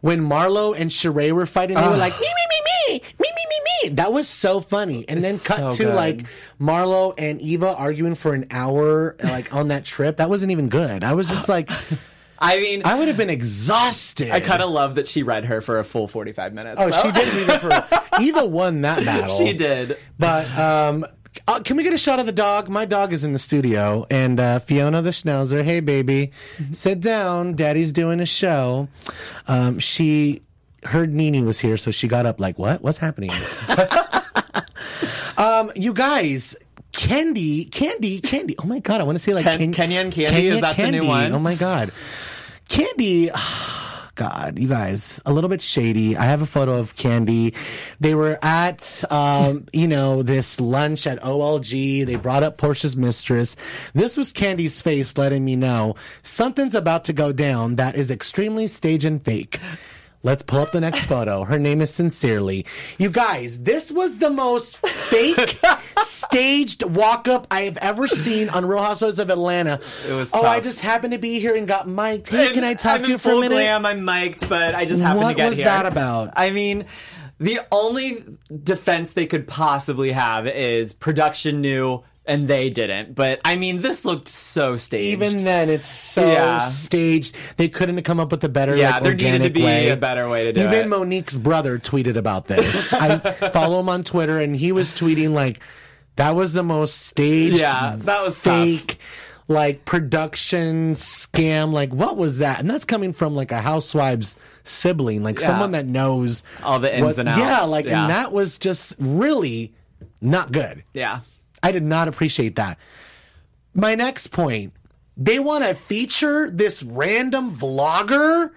[0.00, 2.53] when Marlo and Sheree were fighting, they were like me me me
[3.84, 3.94] me me.
[3.96, 5.08] That was so funny.
[5.08, 5.94] And then It's cut so to good.
[5.94, 6.24] like
[6.60, 10.16] Marlo and Eva arguing for an hour like on that trip.
[10.16, 11.04] That wasn't even good.
[11.04, 11.70] I was just like
[12.38, 14.30] I mean, I I, would have been exhausted.
[14.30, 16.80] I kind of love that she read her for a full forty five minutes.
[16.80, 17.02] Oh, though.
[17.02, 19.36] she did read it for Eva won that battle.
[19.38, 19.96] she did.
[20.18, 21.06] But um,
[21.48, 22.68] uh, can we get a shot of the dog?
[22.68, 25.62] My dog is in the studio, and uh, Fiona the Schnauzer.
[25.62, 26.32] Hey, baby,
[26.72, 27.54] sit down.
[27.54, 28.88] Daddy's doing a show.
[29.48, 30.42] Um, she
[30.86, 32.40] heard NeNe was here, so she got up.
[32.40, 32.82] Like, what?
[32.82, 33.30] What's happening?
[35.36, 36.56] um, you guys.
[36.92, 38.54] Kandi, Kandi, Kandi.
[38.62, 40.44] Oh my god, I want to say like Ken- Ken- Kenya and Kandi?
[40.44, 41.08] Is that the new Kandi.
[41.08, 41.32] one?
[41.32, 41.90] Oh my god,
[42.68, 43.30] Kandi.
[44.16, 46.16] God, you guys, a little bit shady.
[46.16, 47.52] I have a photo of Kandi.
[47.98, 52.06] They were at, um, you know, this lunch at OLG.
[52.06, 53.56] They brought up Porsha's mistress.
[53.92, 58.68] This was Kandi's face letting me know something's about to go down that is extremely
[58.68, 59.58] stage and fake.
[60.24, 61.44] Let's pull up the next photo.
[61.44, 62.64] Her name is Sincerely.
[62.96, 65.60] You guys, this was the most fake
[65.98, 69.80] staged walk up I have ever seen on Real Housewives of Atlanta.
[70.08, 72.30] It was Oh, I just happened to be here and got mic'd.
[72.30, 73.50] Hey, can I talk I'm to you for a minute?
[73.50, 75.44] Glam, I'm mic'd, but I just happened What to get here.
[75.44, 76.30] What was that about?
[76.36, 76.86] I mean,
[77.38, 78.24] the only
[78.62, 83.14] defense they could possibly have is production knew and they didn't.
[83.14, 85.22] But I mean, this looked so staged.
[85.22, 86.68] Even then, it's so Yeah.
[86.68, 87.34] staged.
[87.56, 89.90] They couldn't have come up with a better, Yeah, like, there needed to be way.
[89.90, 90.76] a better way to do Even it.
[90.78, 92.92] Even Monique's brother tweeted about this.
[92.94, 93.18] I
[93.50, 95.60] follow him on Twitter, and he was tweeting like,
[96.16, 98.42] "That was the most staged, Yeah, that was tough.
[98.42, 98.98] fake."
[99.46, 102.60] Like production scam, like what was that?
[102.60, 105.46] And that's coming from like a housewives sibling, like Yeah.
[105.48, 107.38] someone that knows All the ins and outs.
[107.40, 108.00] Yeah, like Yeah.
[108.04, 109.74] and that was just really
[110.22, 110.82] not good.
[110.94, 111.18] yeah.
[111.64, 112.78] I did not appreciate that.
[113.72, 114.74] My next point
[115.16, 118.50] they want to feature this random vlogger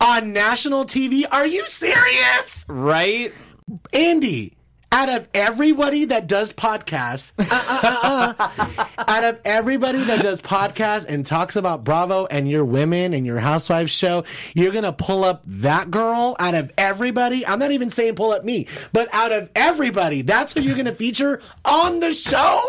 [0.00, 1.24] on national TV.
[1.30, 2.64] Are you serious?
[2.68, 3.34] Right?
[3.92, 4.55] Andy,
[4.92, 10.40] out of everybody that does podcasts, uh, uh, uh, uh, out of everybody that does
[10.40, 14.92] podcasts and talks about Bravo and your women and your housewives show, you're going to
[14.92, 17.46] pull up that girl out of everybody.
[17.46, 20.86] I'm not even saying pull up me, but out of everybody, that's who you're going
[20.86, 22.62] to feature on the show?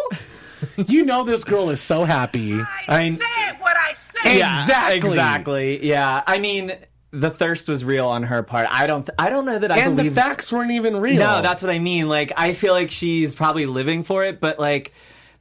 [0.75, 2.59] You know this girl is so happy.
[2.87, 4.37] I, mean- said what I said.
[4.37, 5.09] Yeah, Exactly.
[5.09, 5.85] Exactly.
[5.87, 6.23] Yeah.
[6.25, 6.75] I mean,
[7.11, 8.67] the thirst was real on her part.
[8.69, 9.03] I don't.
[9.03, 11.19] Th- I don't know that I And the facts weren't even real.
[11.19, 12.09] no, that's what I mean.
[12.09, 14.93] Like, I feel like she's probably living for it, but like,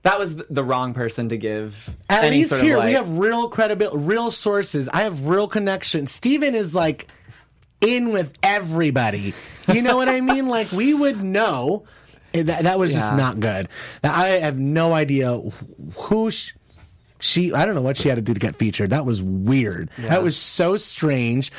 [0.02, 1.90] that was the wrong person to give.
[2.08, 4.88] At any least sort of, here we have real credibility, real sources.
[4.88, 6.12] I have real connections.
[6.12, 7.08] Steven is like
[7.80, 9.34] in with everybody.
[9.66, 10.46] You know what I mean?
[10.56, 11.84] Like we would know.
[12.32, 13.68] That, that was just not good.
[14.04, 15.38] I have no idea
[15.96, 16.52] who sh-
[17.18, 17.52] she.
[17.52, 18.90] I don't know what she had to do to get featured.
[18.90, 19.90] That was weird.
[19.98, 21.50] That was so strange.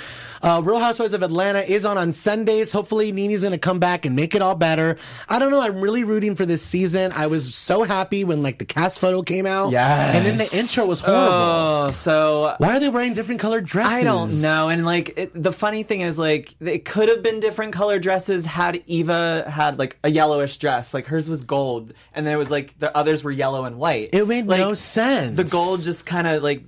[0.41, 2.71] Uh, Real Housewives of Atlanta is on on Sundays.
[2.71, 4.97] Hopefully, NeNe's going to come back and make it all better.
[5.27, 5.61] I don't know.
[5.61, 7.11] I'm really rooting for this season.
[7.13, 9.71] I was so happy when like the cast photo came out.
[9.71, 10.15] Yes.
[10.15, 11.27] And then the intro was horrible.
[11.27, 13.93] Oh, so Why are they wearing different colored dresses?
[13.93, 14.69] I don't know.
[14.69, 18.45] And like it, the funny thing is, like it could have been different color dresses
[18.45, 20.93] had Eva had like a yellowish dress.
[20.93, 24.09] Like hers was gold, and then it was like the others were yellow and white.
[24.13, 25.35] It made Like, no sense.
[25.35, 26.63] The gold just kind of like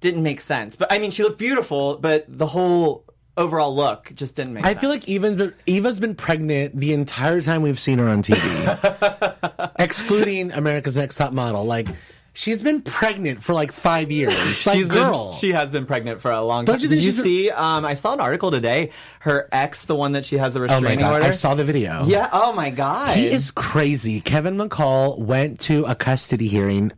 [0.00, 0.76] didn't make sense.
[0.76, 3.04] But I mean, she looked beautiful, but the whole
[3.36, 4.70] overall look just didn't make sense.
[4.70, 4.80] I sense.
[4.80, 10.52] feel like even Eva's been pregnant the entire time we've seen her on TV, excluding
[10.52, 11.64] America's Next Top Model.
[11.64, 11.88] Like,
[12.32, 14.34] she's been pregnant for like five years.
[14.66, 15.30] Like, She's girl.
[15.30, 16.82] Been, she has been pregnant for a long Don't time.
[16.82, 17.50] you Did you see?
[17.50, 18.90] Um, I saw an article today.
[19.20, 21.12] Her ex, the one that she has the oh my restraining god!
[21.14, 21.26] order.
[21.26, 22.04] I saw the video.
[22.06, 22.28] Yeah.
[22.32, 23.16] Oh my god.
[23.16, 24.20] He is crazy.
[24.20, 26.92] Kevin McCall went to a custody hearing.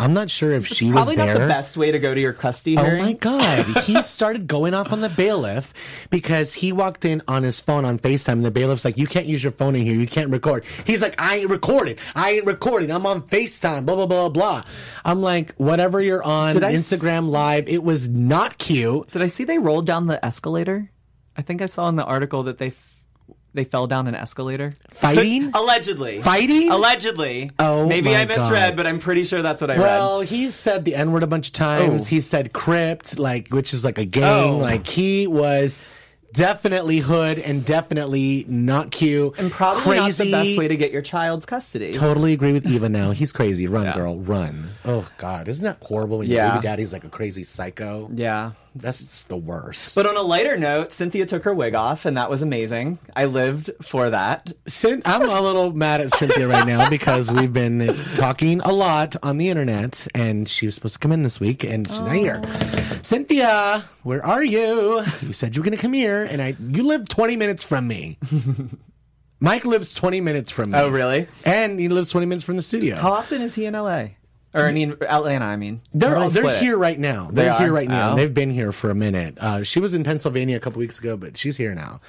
[0.00, 1.16] I'm not sure if she was there.
[1.16, 3.66] probably not the best way to go to your custody Oh my god.
[3.84, 5.74] he started going off on the bailiff
[6.08, 9.26] because he walked in on his phone on FaceTime and the bailiff's like, You can't
[9.26, 10.64] use your phone in here, you can't record.
[10.86, 11.96] He's like, I ain't recording.
[12.14, 12.90] I ain't recording.
[12.90, 14.64] I'm on FaceTime, blah blah blah blah.
[15.04, 19.10] I'm like, whatever you're on Did I s- Instagram live, it was not cute.
[19.10, 20.90] Did I see they rolled down the escalator?
[21.36, 22.72] I think I saw in the article that they
[23.54, 24.74] they fell down an escalator.
[24.90, 25.50] Fighting?
[25.54, 26.22] Allegedly.
[26.22, 26.70] Fighting?
[26.70, 27.50] Allegedly.
[27.58, 28.76] Oh Maybe my I misread, God.
[28.76, 29.98] but I'm pretty sure that's what I Well, read.
[29.98, 32.06] Well he said the N word a bunch of times.
[32.06, 32.10] Oh.
[32.10, 34.54] He said crypt, like which is like a gang.
[34.54, 34.56] Oh.
[34.58, 35.78] Like he was
[36.32, 39.36] definitely hood and definitely not cute.
[39.38, 40.30] And probably crazy.
[40.30, 41.92] not the best way to get your child's custody.
[41.92, 43.10] Totally agree with Eva now.
[43.10, 43.66] He's crazy.
[43.66, 43.94] Run, Yeah.
[43.94, 44.68] girl, run.
[44.84, 48.08] Oh God, isn't that horrible when your baby daddy's like a crazy psycho?
[48.14, 48.52] Yeah.
[48.74, 49.94] That's the worst.
[49.96, 52.98] But on a lighter note, Cynthia took her wig off, and that was amazing.
[53.16, 54.52] I lived for that.
[54.66, 59.16] Cyn- I'm a little mad at Cynthia right now because we've been talking a lot
[59.24, 62.12] on the internet, and she was supposed to come in this week, and she's not
[62.14, 62.40] here.
[63.02, 65.02] Cynthia, where are you?
[65.22, 67.88] You said you were going to come here, and I you live 20 minutes from
[67.88, 68.18] me.
[69.40, 70.78] Mike lives 20 minutes from me.
[70.78, 71.26] Oh, really?
[71.44, 72.96] And he lives 20 minutes from the studio.
[72.96, 74.08] How often is he in LA?
[74.52, 75.44] Or I mean, Atlanta.
[75.44, 77.28] I mean, They're Or they they're here right now.
[77.32, 78.12] They're They here right now.
[78.12, 78.16] Oh.
[78.16, 79.38] They've been here for a minute.
[79.38, 82.00] Uh, she was in Pennsylvania a couple weeks ago, but she's here now.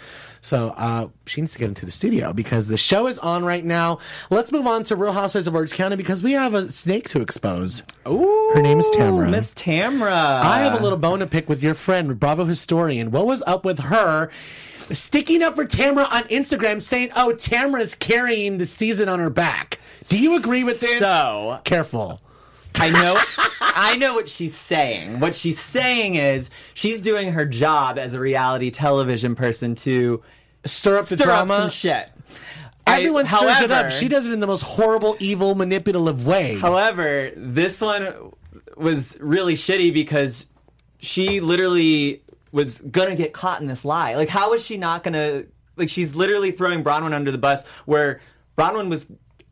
[0.43, 3.63] So uh, she needs to get into the studio because the show is on right
[3.63, 3.99] now.
[4.31, 7.21] Let's move on to Real Housewives of Orange County because we have a snake to
[7.21, 7.83] expose.
[8.07, 9.29] Ooh, Her name is Tamara.
[9.29, 10.11] Miss Tamra.
[10.11, 13.11] I have a little bone to pick with your friend, Bravo historian.
[13.11, 14.31] What was up with her?
[14.91, 19.79] Sticking up for Tamara on Instagram saying, oh, Tamara's carrying the season on her back.
[20.09, 20.97] Do you agree with this?
[20.97, 22.19] So- Careful.
[22.79, 23.17] I know
[23.59, 25.19] I know what she's saying.
[25.19, 30.21] What she's saying is she's doing her job as a reality television person to
[30.65, 31.53] Stir up the stir drama.
[31.55, 32.09] up some shit.
[32.87, 33.91] I- Everyone stirs it up.
[33.91, 36.57] She does it in the most horrible, evil, manipulative way.
[36.57, 38.31] However, this one
[38.75, 40.47] was really shitty because
[40.99, 44.15] she literally was gonna get caught in this lie.
[44.15, 45.43] Like, how is she not gonna?
[45.77, 48.19] Like, she's literally throwing Braunwyn under the bus, where
[48.57, 49.05] Braunwyn was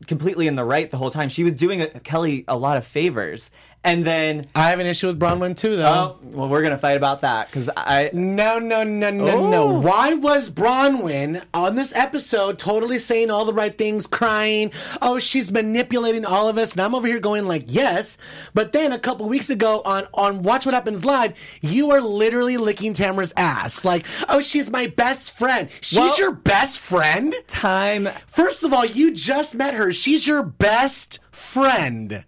[0.06, 1.28] completely in the right the whole time.
[1.28, 3.50] She was doing uh Kelly a lot of favors,
[3.82, 5.86] and then I have an issue with Braunwyn too, though.
[5.86, 8.10] oh, well, we're gonna fight about that because I.
[8.12, 9.62] No, no, no, no, no.
[9.62, 9.80] Oh.
[9.80, 14.72] Why was Braunwyn on this episode totally saying all the right things, crying?
[15.00, 16.72] Oh, she's manipulating all of us.
[16.72, 18.18] And I'm over here going like, yes.
[18.52, 22.58] But then a couple weeks ago on, on Watch What Happens Live, you are literally
[22.58, 23.84] licking Tamara's ass.
[23.84, 25.70] Like, oh, she's my best friend.
[25.80, 27.34] She's Well- your best friend?
[27.48, 29.90] Time First of all, you just met her.
[29.92, 32.24] She's your best friend.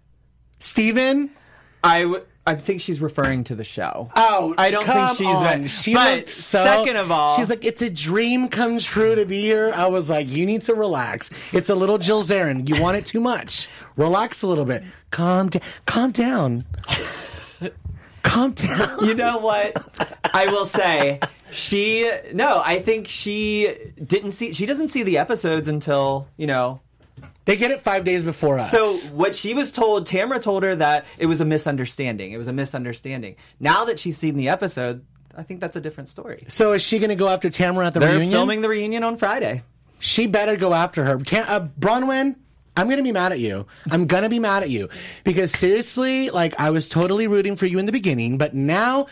[0.59, 1.29] Steven?
[1.83, 4.09] I w- I think she's referring to the show.
[4.15, 5.43] Oh, I don't think she's on.
[5.43, 5.69] right.
[5.69, 9.41] She but so, second of all, she's like, it's a dream come true to be
[9.41, 9.71] here.
[9.73, 11.53] I was like, you need to relax.
[11.53, 12.67] It's a little Jill Zarin.
[12.67, 13.69] You want it too much.
[13.95, 14.83] Relax a little bit.
[15.11, 15.61] Calm down.
[15.85, 16.65] Calm down.
[18.23, 19.05] Calm down.
[19.05, 19.75] you know what?
[20.33, 21.19] I will say
[21.51, 26.79] she no, I think she didn't see she doesn't see the episodes until, you know.
[27.45, 28.71] They get it five days before us.
[28.71, 32.31] So what she was told, Tamara told her that it was a misunderstanding.
[32.31, 33.35] It was a misunderstanding.
[33.59, 35.03] Now that she's seen the episode,
[35.35, 36.45] I think that's a different story.
[36.47, 38.29] So is she going to go after Tamara at the reunion?
[38.29, 39.63] They're filming the reunion on Friday.
[39.99, 41.17] She better go after her.
[41.19, 42.35] Ta- uh, Braunwyn,
[42.75, 43.67] I'm gonna be mad at you.
[43.89, 44.89] I'm gonna be mad at you
[45.23, 49.05] because seriously, like I was totally rooting for you in the beginning, but now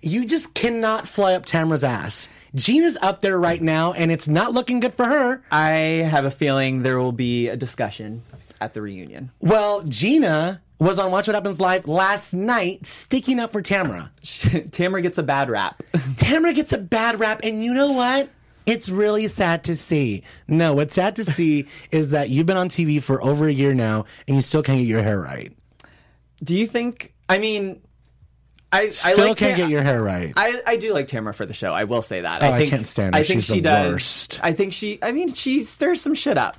[0.00, 2.28] you just cannot fly up Tamara's ass.
[2.58, 5.42] Gina's up there right now, and it's not looking good for her.
[5.50, 5.70] I
[6.10, 8.22] have a feeling there will be a discussion
[8.60, 9.30] at the reunion.
[9.40, 14.10] Well, Gina was on Watch What Happens Live last night, sticking up for Tamara.
[14.72, 15.82] Tamara gets a bad rap.
[16.16, 18.28] Tamara gets a bad rap, and you know what?
[18.66, 20.24] It's really sad to see.
[20.46, 23.72] No, what's sad to see is that you've been on TV for over a year
[23.72, 25.52] now, and you still can't get your hair right.
[26.42, 27.80] Do you think I mean
[28.70, 30.32] I Still I like can't Ta- get your hair right.
[30.36, 31.72] I, I do like Tamara for the show.
[31.72, 32.42] I will say that.
[32.42, 33.20] Oh, I I think can't stand her.
[33.20, 33.92] I think She's she the does.
[33.94, 34.40] worst.
[34.42, 34.98] I think she.
[35.02, 36.56] I mean, she stirs some shit up.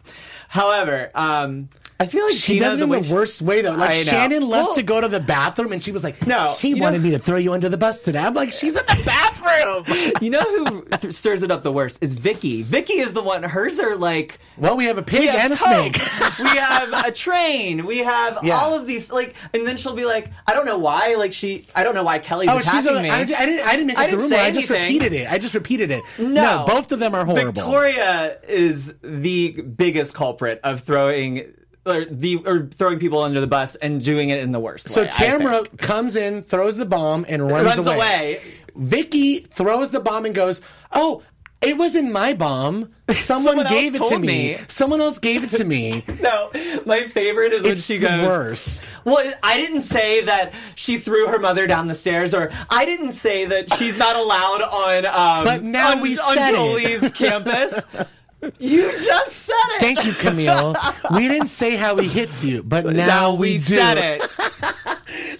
[0.49, 3.61] However, um, I feel like she Gina, does it the in way the worst way
[3.61, 3.75] though.
[3.75, 4.03] Like I know.
[4.03, 6.75] Shannon left Well- to go to the bathroom, and she was like, No, she you
[6.77, 9.01] know- wanted me to throw you under the bus today." I'm like, "She's in the
[9.05, 9.85] bathroom."
[10.21, 12.61] You know who th- stirs it up the worst is Vicki.
[12.63, 13.43] Vicki is the one.
[13.43, 16.39] Hers are like well, we have a pig have and a Coke, snake.
[16.39, 17.85] we have a train.
[17.85, 18.57] We have Yeah.
[18.57, 21.15] all of these like, and then she'll be like, I don't know why.
[21.15, 23.09] Like she, I don't know why Kelly's Oh, attacking she's a, me.
[23.09, 24.35] I, I didn't, I didn't make I didn't rumor.
[24.35, 24.93] say I just anything.
[24.95, 25.31] repeated it.
[25.31, 26.03] I just repeated it.
[26.17, 26.63] No.
[26.67, 27.51] both of them are horrible.
[27.51, 31.53] Victoria is the biggest culprit of throwing
[31.85, 35.01] or the or throwing people under the bus and doing it in the worst So
[35.01, 35.07] way.
[35.07, 38.41] I Tamara comes in, throws the bomb, and runs, runs away.
[38.75, 41.23] Vicki throws the bomb and goes, "Oh,
[41.61, 42.93] it wasn't my bomb.
[43.09, 44.27] Someone, Someone gave it to me.
[44.27, 46.51] me." Someone else gave it to me." No,
[46.85, 48.27] my favorite is when It's she the goes.
[48.27, 48.89] worst.
[49.05, 53.11] Well, I didn't say that she threw her mother down the stairs, or I didn't
[53.13, 55.05] say that she's not allowed on.
[55.05, 56.35] Um, But now on, we on.
[56.53, 57.81] Jolie's campus.
[58.59, 59.79] You just said it.
[59.81, 60.75] Thank you, Camille.
[61.13, 63.75] we didn't say how he hits you, but now, Now we, we do.
[63.75, 64.37] said it.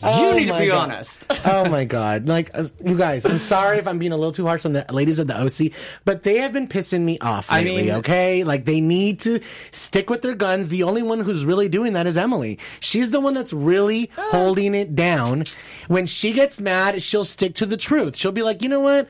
[0.01, 0.89] Oh you need to be God.
[0.89, 1.31] honest.
[1.45, 2.27] oh my god!
[2.27, 4.83] Like uh, you guys, I'm sorry if I'm being a little too harsh on the
[4.91, 5.73] ladies of the OC,
[6.05, 7.83] but they have been pissing me off I lately.
[7.83, 10.69] mean- okay, like they need to stick with their guns.
[10.69, 12.57] The only one who's really doing that is Emily.
[12.79, 15.43] She's the one that's really holding it down.
[15.87, 18.15] When she gets mad, she'll stick to the truth.
[18.17, 19.07] She'll be like, you know what?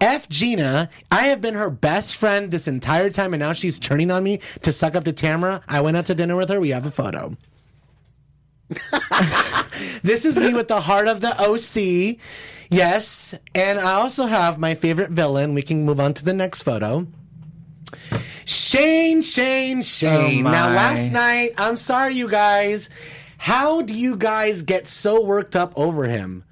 [0.00, 4.10] F Gina, I have been her best friend this entire time, and now she's turning
[4.10, 5.62] on me to suck up to Tamra.
[5.68, 6.60] I went out to dinner with her.
[6.60, 7.36] We have a photo.
[10.02, 12.18] This is me with the heart of the OC.
[12.70, 13.34] Yes.
[13.54, 15.54] And I also have my favorite villain.
[15.54, 17.06] We can move on to the next photo.
[18.44, 20.46] Shane, Shane, oh Shane.
[20.46, 22.88] Oh, now, last night, I'm sorry, you guys.
[23.38, 26.44] How do you guys get so worked up over him?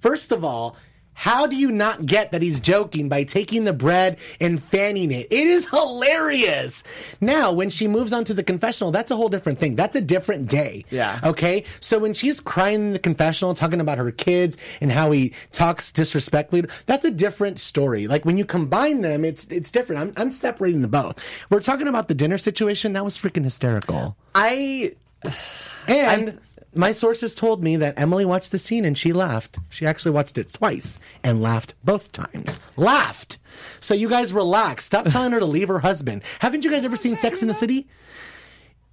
[0.00, 0.76] First of all,
[1.14, 5.28] how do you not get that he's joking by taking the bread and fanning it?
[5.30, 6.82] It is hilarious.
[7.20, 9.76] Now, when she moves on to the confessional, that's a whole different thing.
[9.76, 10.84] That's a different day.
[10.90, 11.20] Yeah.
[11.24, 11.64] Okay.
[11.80, 15.90] So when she's crying in the confessional, talking about her kids and how he talks
[15.92, 18.06] disrespectfully, that's a different story.
[18.06, 20.02] Like when you combine them, it's it's different.
[20.02, 21.18] I'm I'm separating the both.
[21.50, 22.92] We're talking about the dinner situation.
[22.94, 24.16] That was freaking hysterical.
[24.34, 24.94] I
[25.88, 26.38] And
[26.76, 29.58] my sources told me that Emily watched the scene and she laughed.
[29.68, 32.58] She actually watched it twice and laughed both times.
[32.76, 33.38] Laughed.
[33.80, 34.84] So you guys relax.
[34.84, 36.22] Stop telling her to leave her husband.
[36.40, 37.86] Haven't you guys ever seen Sex in the City?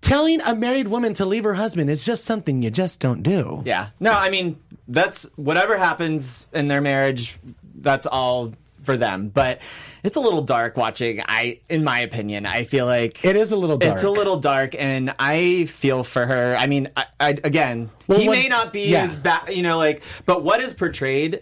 [0.01, 3.61] Telling a married woman to leave her husband is just something you just don't do.
[3.65, 3.89] Yeah.
[3.99, 7.37] No, I mean, that's whatever happens in their marriage,
[7.75, 9.29] that's all for them.
[9.29, 9.59] But
[10.03, 11.21] it's a little dark watching.
[11.27, 13.93] I, in my opinion, I feel like It is a little dark.
[13.95, 16.55] It's a little dark, and I feel for her.
[16.57, 19.03] I mean, I, I again, Well, he what's- may not be yeah.
[19.03, 21.41] as bad, you know, like, but what is portrayed?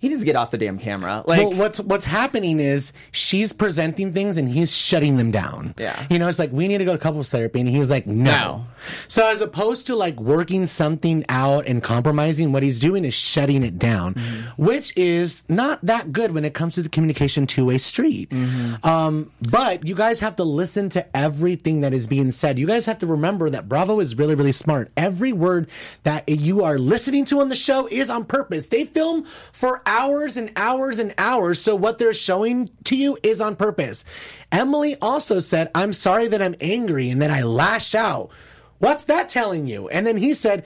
[0.00, 1.22] He needs to get off the damn camera.
[1.26, 5.74] Like, well, what's what's happening is she's presenting things and he's shutting them down.
[5.78, 6.06] Yeah.
[6.10, 8.30] you know, it's like we need to go to couples therapy, and he's like, no.
[8.30, 8.66] No.
[9.08, 13.62] So as opposed to like working something out and compromising, what he's doing is shutting
[13.62, 14.62] it down, Mm-hmm.
[14.62, 18.30] which is not that good when it comes to the communication two way street.
[18.30, 18.86] Mm-hmm.
[18.86, 22.58] Um, but you guys have to listen to everything that is being said.
[22.58, 24.90] You guys have to remember that Bravo is really really smart.
[24.96, 25.68] Every word
[26.04, 28.66] that you are listening to on the show is on purpose.
[28.68, 31.60] They film for hours and hours and hours.
[31.60, 34.04] So what they're showing to you is on purpose.
[34.52, 38.30] Emily also said, I'm sorry that I'm angry and that I lash out.
[38.78, 39.88] What's that telling you?
[39.88, 40.64] And then he said,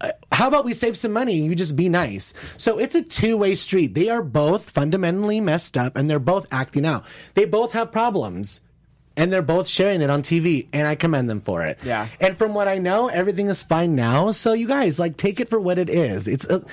[0.00, 2.32] "Uh, how about we save some money and you just be nice?
[2.56, 3.94] So it's a two way street.
[3.94, 7.04] They are both fundamentally messed up and they're both acting out.
[7.34, 8.60] They both have problems
[9.16, 11.78] and they're both sharing it on TV and I commend them for it.
[11.82, 12.06] Yeah.
[12.20, 14.30] And from what I know, everything is fine now.
[14.30, 16.28] So you guys like take it for what it is.
[16.28, 16.64] It's a,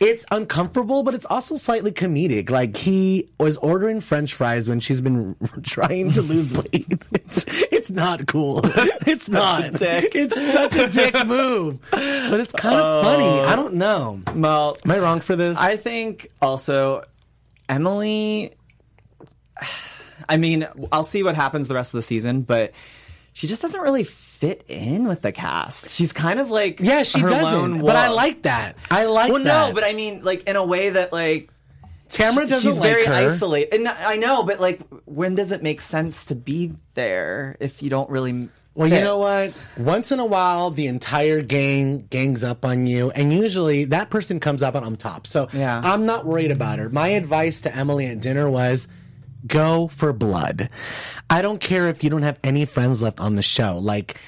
[0.00, 2.48] it's uncomfortable, but it's also slightly comedic.
[2.48, 6.86] Like he was ordering French fries when she's been trying to lose weight.
[7.12, 8.62] It's, it's not cool.
[8.64, 9.80] It's not.
[9.82, 13.24] It's such a dick move, but it's kind of funny.
[13.24, 13.46] Oh.
[13.46, 14.20] I don't know.
[14.34, 15.58] well, Am I wrong for this?
[15.58, 17.04] I think also
[17.68, 18.54] Emily.
[20.28, 22.72] I mean, I'll see what happens the rest of the season, but
[23.32, 24.04] she just doesn't really
[24.40, 25.90] fit in with the cast.
[25.90, 27.72] She's kind of like yeah, she her doesn't.
[27.74, 28.74] lone But I like that.
[28.90, 29.68] I like Well, that.
[29.68, 31.50] no, but I mean, like in a way that like
[32.08, 33.12] Tamra doesn't she's like very her.
[33.12, 33.74] isolated.
[33.74, 37.90] And I know, but like, when does it make sense to be there if you
[37.90, 38.48] don't really?
[38.74, 39.52] Well, you know what?
[39.76, 44.40] Once in a while, the entire gang gangs up on you, and usually that person
[44.40, 45.26] comes up on top.
[45.26, 45.80] So Yeah.
[45.84, 46.88] I'm not worried about her.
[46.88, 48.88] My advice to Emily at dinner was
[49.46, 50.68] go for blood.
[51.28, 53.78] I don't care if you don't have any friends left on the show.
[53.78, 54.18] Like,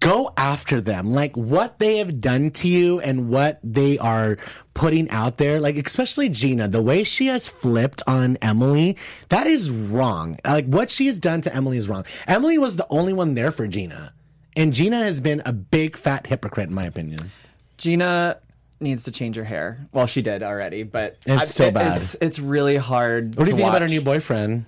[0.00, 1.12] go after them.
[1.12, 4.36] Like, what they have done to you and what they are
[4.74, 8.96] putting out there, like, especially Gina, the way she has flipped on Emily,
[9.30, 10.36] that is wrong.
[10.44, 12.04] Like, what she has done to Emily is wrong.
[12.26, 14.12] Emily was the only one there for Gina.
[14.56, 17.32] And Gina has been a big fat hypocrite, in my opinion.
[17.76, 18.38] Gina
[18.80, 19.86] needs to change her hair.
[19.92, 21.96] Well, she did already, but It's I- still it- bad.
[21.98, 23.36] It's it's really hard.
[23.36, 24.64] What do you think about her new boyfriend?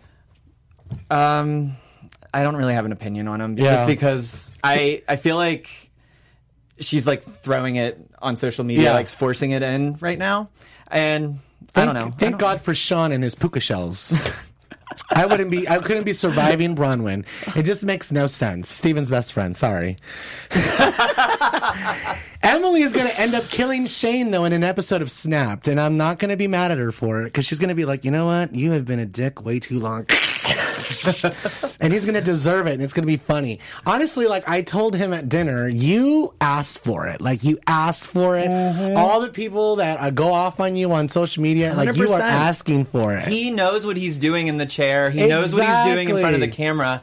[1.11, 1.77] Um,
[2.33, 3.75] I don't really have an opinion on him Yeah.
[3.75, 5.69] just because I I feel like
[6.79, 8.93] she's like throwing it on social media, Yeah.
[8.93, 10.51] like forcing it in right now.
[10.89, 11.39] And
[11.75, 12.15] I Thank, don't know.
[12.17, 14.15] Thank don't- God for Sean and his puka shells.
[15.11, 15.69] I wouldn't be.
[15.69, 17.25] I couldn't be surviving Braunwyn.
[17.57, 18.69] It just makes no sense.
[18.71, 19.57] Steven's best friend.
[19.57, 19.97] Sorry.
[22.43, 25.81] Emily is going to end up killing Shane though in an episode of Snapped, and
[25.81, 27.85] I'm not going to be mad at her for it because she's going to be
[27.85, 28.55] like, you know what?
[28.55, 30.07] You have been a dick way too long.
[31.81, 33.61] and he's going to deserve it, and it's going to be funny.
[33.85, 37.21] Honestly, like I told him at dinner, you asked for it.
[37.21, 38.51] Like you asked for it.
[38.97, 42.21] All the people that uh, go off on you on social media, like you are
[42.21, 43.29] asking for it.
[43.29, 45.11] he knows what he's doing in the chair.
[45.11, 47.03] He knows what he's doing in front of the camera.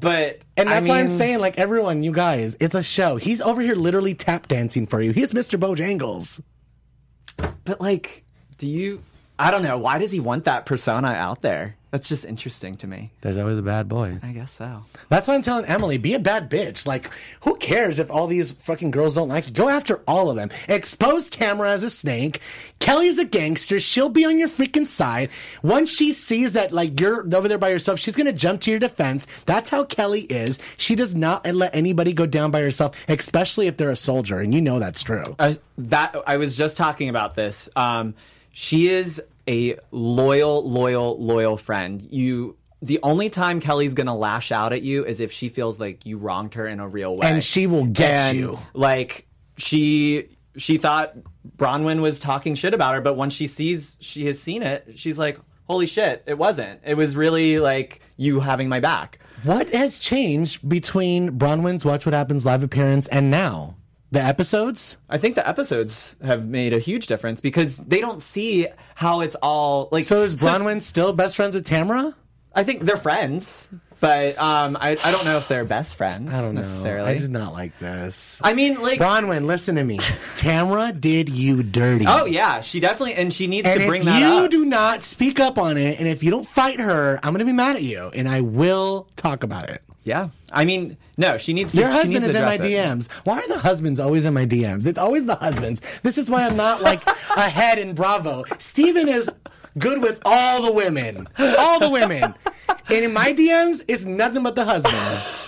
[0.00, 3.16] But and I that's why I'm saying, like everyone, you guys, it's a show.
[3.16, 5.12] He's over here literally tap dancing for you.
[5.12, 5.58] He's Mr.
[5.58, 6.40] Bojangles.
[7.64, 8.24] But like,
[8.58, 9.02] do you?
[9.38, 9.78] I don't know.
[9.78, 11.76] Why does he want that persona out there?
[11.90, 13.12] That's just interesting to me.
[13.22, 14.18] There's always a bad boy.
[14.22, 14.84] I guess so.
[15.08, 16.86] That's why I'm telling Emily, be a bad bitch.
[16.86, 17.10] Like,
[17.42, 19.52] who cares if all these fucking girls don't like you?
[19.54, 20.50] Go after all of them.
[20.68, 22.40] Expose Tamra as a snake.
[22.78, 23.80] Kelly's a gangster.
[23.80, 25.30] She'll be on your freaking side.
[25.62, 28.80] Once she sees that, like, you're over there by yourself, she's gonna jump to your
[28.80, 29.26] defense.
[29.46, 30.58] That's how Kelly is.
[30.76, 34.52] She does not let anybody go down by herself, especially if they're a soldier, and
[34.52, 35.36] you know that's true.
[35.38, 37.70] Uh, that I was just talking about this.
[37.76, 38.14] Um,
[38.58, 42.02] she is a loyal, loyal, loyal friend.
[42.10, 42.56] You.
[42.82, 46.18] The only time Kelly's gonna lash out at you is if she feels like you
[46.18, 48.58] wronged her in a real way, And she will get And, you.
[48.74, 49.28] Like
[49.58, 51.14] she, she thought
[51.56, 55.18] Braunwyn was talking shit about her, but once she sees she has seen it, she's
[55.18, 55.38] like,
[55.68, 56.24] "Holy shit!
[56.26, 56.80] It wasn't.
[56.84, 62.12] It was really like you having my back." What has changed between Braunwyn's Watch What
[62.12, 63.76] Happens live appearance and now?
[64.10, 64.96] The episodes?
[65.08, 69.34] I think the episodes have made a huge difference because they don't see how it's
[69.42, 70.06] all like.
[70.06, 72.14] So is Braunwyn still best friends with Tamra?
[72.54, 73.68] I think they're friends,
[74.00, 76.62] but um, I I don't know if they're best friends I don't know.
[76.62, 77.10] necessarily.
[77.10, 78.40] I did not like this.
[78.42, 79.98] I mean, like, Braunwyn, listen to me.
[80.36, 82.06] Tamra did you dirty.
[82.08, 84.50] oh yeah, she definitely, and she needs and to bring if that you up.
[84.50, 87.44] do not speak up on it, and if you don't fight her, I'm going to
[87.44, 89.82] be mad at you, and I will talk about it.
[90.08, 91.72] Yeah, I mean, no, she needs.
[91.72, 92.56] To, Your husband is in my.
[92.56, 93.08] DMs.
[93.24, 94.86] Why are the husbands always in my DMs?
[94.86, 95.82] It's always the husbands.
[96.02, 97.06] This is why I'm not like
[97.36, 98.44] ahead in Bravo.
[98.58, 99.30] Steven is
[99.78, 101.28] good with all the women.
[101.38, 102.34] All the women.
[102.90, 105.46] And in my DMs, it's nothing but the husbands.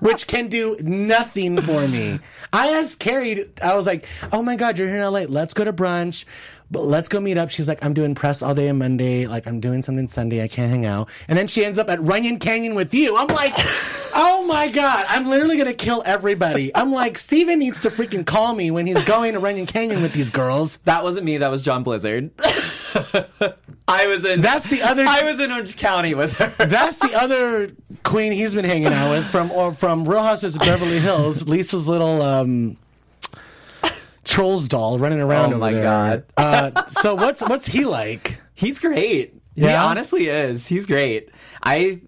[0.00, 2.18] Which can do nothing for me.
[2.52, 5.26] I asked Carrie, I was like, oh my God, you're here in LA.
[5.28, 6.24] Let's go to brunch.
[6.70, 7.50] But let's go meet up.
[7.50, 9.26] She's like, I'm doing press all day on Monday.
[9.28, 10.42] Like, I'm doing something Sunday.
[10.42, 11.08] I can't hang out.
[11.28, 13.16] And then she ends up at Runyon Canyon with you.
[13.16, 13.52] I'm like,
[14.14, 15.06] oh my God.
[15.08, 16.74] I'm literally going to kill everybody.
[16.74, 20.12] I'm like, Steven needs to freaking call me when he's going to Runyon Canyon with
[20.12, 20.78] these girls.
[20.78, 21.38] That wasn't me.
[21.38, 22.32] That was John Blizzard.
[23.88, 24.40] I was in.
[24.40, 26.48] That's the other- I was in Orange County with her.
[26.66, 27.70] That's the other
[28.02, 31.46] queen he's been hanging out with from or from Real Houses of Beverly Hills.
[31.48, 32.76] Lisa's little um,
[34.26, 35.82] trolls doll running around Oh my there.
[35.82, 36.24] God.
[36.36, 38.40] Uh, so what's what's he like?
[38.54, 39.34] He's great.
[39.54, 40.66] He honestly is.
[40.66, 41.30] He's great.
[41.62, 42.02] I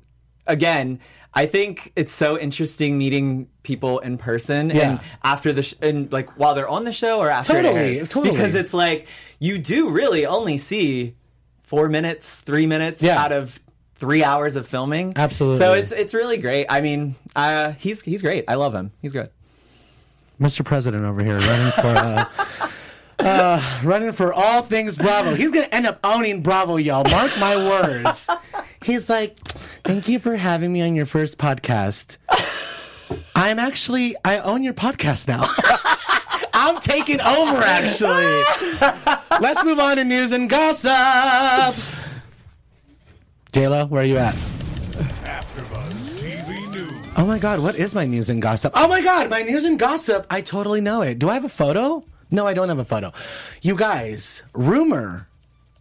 [0.47, 1.01] again,
[1.35, 4.91] I think it's so interesting meeting people in person Yeah.
[4.91, 7.99] and after the sh- and like while they're on the show or after Totally, it
[8.01, 8.09] airs.
[8.09, 8.33] totally.
[8.37, 9.07] because it's like
[9.39, 11.15] you do really only see
[11.63, 13.19] four minutes, three minutes Yeah.
[13.23, 13.59] out of
[13.97, 15.13] three hours of filming.
[15.17, 15.59] Absolutely.
[15.59, 16.67] So it's it's really great.
[16.69, 18.45] I mean, uh, he's he's great.
[18.49, 18.91] I love him.
[19.03, 19.29] He's great.
[20.41, 20.65] Mr.
[20.65, 22.25] President over here running for uh,
[23.19, 25.35] uh, running for all things Bravo.
[25.35, 27.05] He's gonna end up owning Bravo, y'all.
[27.11, 28.29] Mark my words.
[28.85, 29.39] He's like,
[29.85, 32.17] thank you for having me on your first podcast.
[33.35, 35.47] I'm actually I own your podcast now.
[36.55, 38.43] I'm taking over actually.
[39.41, 40.91] Let's move on to news and gossip.
[43.53, 44.35] JLo, where are you at?
[45.25, 45.98] AfterBuzz.
[47.19, 48.73] Oh my god, what is my news and gossip?
[48.77, 50.25] Oh my god, my news and gossip.
[50.31, 51.19] I totally know it.
[51.19, 52.05] Do I have a photo?
[52.31, 53.13] No, I don't have a photo.
[53.61, 55.27] You guys, rumor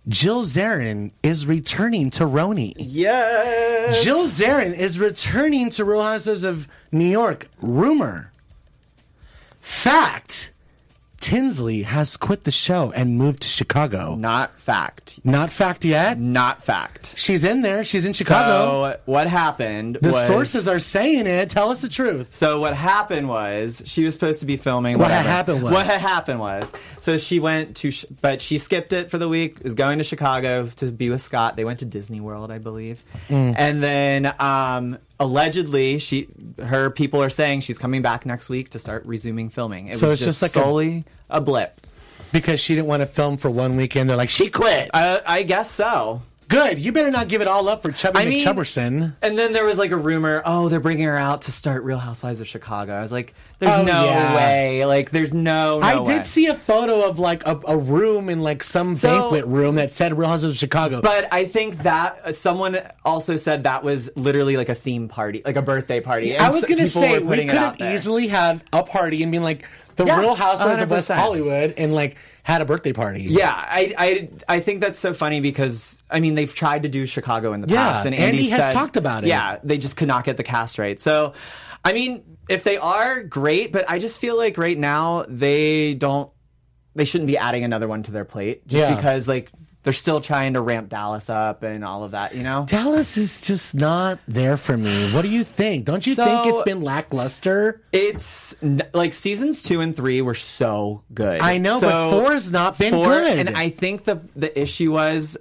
[0.08, 2.74] Jill Zarin is returning to RHONY.
[2.78, 4.04] Yes.
[4.04, 7.48] Jill Zarin is returning to Real Houses of New York.
[7.62, 8.32] Rumor.
[9.62, 10.52] Fact.
[11.28, 14.16] Tinsley has quit the show and moved to Chicago.
[14.16, 15.20] Not fact.
[15.26, 16.18] Not fact yet.
[16.18, 17.16] Not fact.
[17.18, 17.84] She's in there.
[17.84, 18.94] She's in Chicago.
[18.94, 19.98] So what happened?
[20.02, 21.50] the was, sources are saying it.
[21.50, 22.34] Tell us the truth.
[22.34, 24.98] So what happened was she was supposed to be filming.
[24.98, 25.28] What whatever.
[25.28, 26.72] happened was- what happened was
[27.02, 29.58] so she went to, but she skipped it for the week.
[29.66, 31.58] Is going to Chicago to be with Scott.
[31.58, 33.54] They went to Disney World, I believe, Mm.
[33.58, 36.28] and then um, allegedly she,
[36.64, 39.88] her people are saying she's coming back next week to start resuming filming.
[39.88, 41.82] It So was it's just, just like a- solely a, blip.
[42.32, 44.10] Because she didn't want to film for one weekend.
[44.10, 44.90] They're like, she quit.
[44.94, 46.22] I, I guess so.
[46.48, 46.80] Good.
[46.80, 49.14] You better not give it all up for Chubby I mean- McChubberson.
[49.22, 51.98] And then there was like a rumor, oh, they're bringing her out to start Real
[51.98, 52.94] Housewives of Chicago.
[52.94, 54.36] I was like, there's Oh, no yeah.
[54.36, 54.86] way.
[54.86, 55.80] Like, there's no.
[55.80, 56.06] no I way.
[56.18, 59.76] did see a photo of like a, a room in like some So- banquet room
[59.76, 61.02] that said Real Housewives of Chicago.
[61.02, 65.42] But I think that uh, someone also said that was literally like a theme party,
[65.44, 66.38] like a birthday party.
[66.38, 69.68] I was gonna say we could have easily had a party and been like
[69.98, 72.16] the Yeah, Real Housewives of West Hollywood and like
[72.48, 73.24] had a birthday party.
[73.24, 77.06] Yeah, I, I I think that's so funny because I mean they've tried to do
[77.06, 79.28] Chicago in the Yeah, past, and Andy Andy has said- talked about it.
[79.28, 80.98] Yeah, they just could not get the cast right.
[81.00, 81.34] So,
[81.84, 86.32] I mean, if they are great, but I just feel like right now they don't,
[86.96, 88.96] they shouldn't be adding another one to their plate just Yeah.
[88.96, 89.52] because like
[89.88, 92.36] they're still trying to ramp Dallas up and all of that.
[92.36, 95.14] You know, Dallas is just not there for me.
[95.14, 95.86] What do you think?
[95.86, 97.82] Don't you think it's been lackluster?
[97.94, 98.54] it's
[98.94, 101.40] like seasons two and three were so good.
[101.40, 103.48] I know, but So, four has not been four- good.
[103.48, 105.38] And I think the the issue was,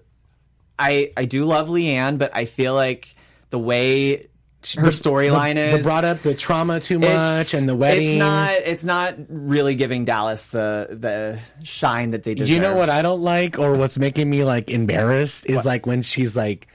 [0.79, 3.17] I I do love LeeAnne, but I feel like
[3.51, 4.27] the way
[4.75, 8.09] her storyline They is brought up the trauma too much and the wedding.
[8.09, 8.53] It's not.
[8.53, 12.55] It's not really giving Dallas the the shine that they deserve.
[12.55, 16.03] You know what I don't like, or what's making me like embarrassed is like when
[16.03, 16.67] she's like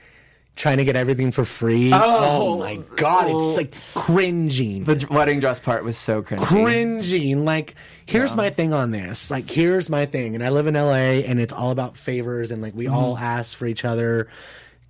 [0.54, 1.92] trying to get everything for free.
[1.92, 1.98] Oh.
[2.02, 4.84] oh my god, it's like cringing.
[4.84, 6.40] the wedding dress part was so cringy.
[6.40, 7.44] cringing.
[7.44, 7.74] Like,
[8.06, 9.30] here's my thing on this.
[9.30, 10.34] Like, here's my thing.
[10.34, 12.94] And I live in LA and it's all about favors and like we mm-hmm.
[12.94, 14.28] all ask for each other.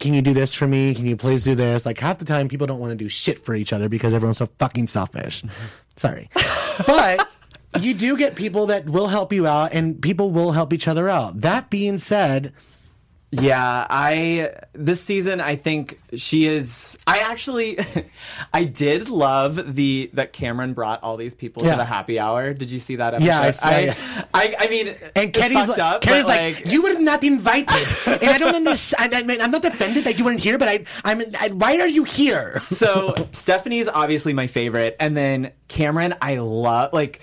[0.03, 0.95] Can you do this for me?
[0.97, 1.87] Can you please do this?
[1.87, 4.39] Like half the time people don't want to do shit for each other because everyone's
[4.39, 5.43] so fucking selfish.
[5.43, 5.67] Mm-hmm.
[5.97, 6.29] Sorry.
[6.89, 7.29] but
[7.79, 11.09] you do get people that will help you out and people will help each other
[11.09, 11.43] out.
[11.43, 12.53] That being said,
[13.35, 17.79] Yeah, I this season I think she is I actually
[18.53, 21.71] I did love the that Kameron brought all these people Yeah.
[21.71, 22.53] to the happy hour.
[22.53, 23.27] Did you see that episode?
[23.27, 24.25] Yeah, I saw- I, yeah.
[24.35, 28.23] I, I mean and Kenny's like, up, Kenny's but, like, you were not invited, and
[28.31, 29.15] I don't understand.
[29.15, 31.23] I mean, I'm not offended that you weren't here, but I, I'm.
[31.41, 32.59] I, why are you here?
[32.61, 37.21] so Stephanie's obviously my favorite, and then Kameron, I love like.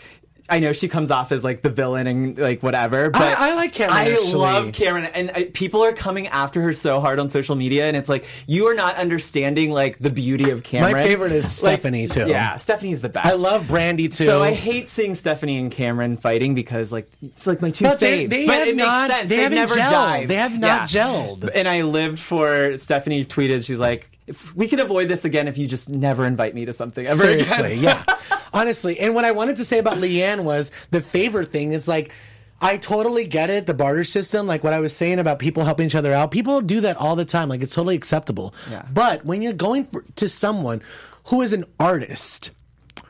[0.50, 3.74] I know she comes off as like the villain and like whatever, but I like
[3.74, 4.34] Kameron, I actually.
[4.34, 7.96] love Kameron, and I, people are coming after her so hard on social media, and
[7.96, 10.92] it's like you are not understanding like the beauty of Kameron.
[10.94, 12.28] My favorite is Like, Stephanie, too.
[12.28, 13.26] Yeah, Stephanie's the best.
[13.26, 14.26] I love Brandi too.
[14.26, 18.00] So I hate seeing Stephanie and Kameron fighting because like it's like my two But
[18.00, 18.30] they- faves.
[18.30, 19.30] they but have it not- makes sense.
[19.30, 20.28] they They've never gelled.
[20.28, 21.50] They have not gelled.
[21.54, 23.66] And I lived for Stephanie tweeted.
[23.66, 26.74] She's like, if we can avoid this again if you just never invite me to
[26.74, 28.04] something ever Seriously, yeah.
[28.54, 31.72] Honestly, and what I wanted to say about LeeAnne was the favor thing.
[31.74, 32.12] is like
[32.62, 34.48] I totally get it, the barter system.
[34.48, 36.32] Like what I was saying about people helping each other out.
[36.32, 37.50] People do that all the time.
[37.50, 38.54] Like it's totally acceptable.
[38.70, 38.86] Yeah.
[38.92, 40.82] But when you're going for, to someone
[41.26, 42.52] who is an artist.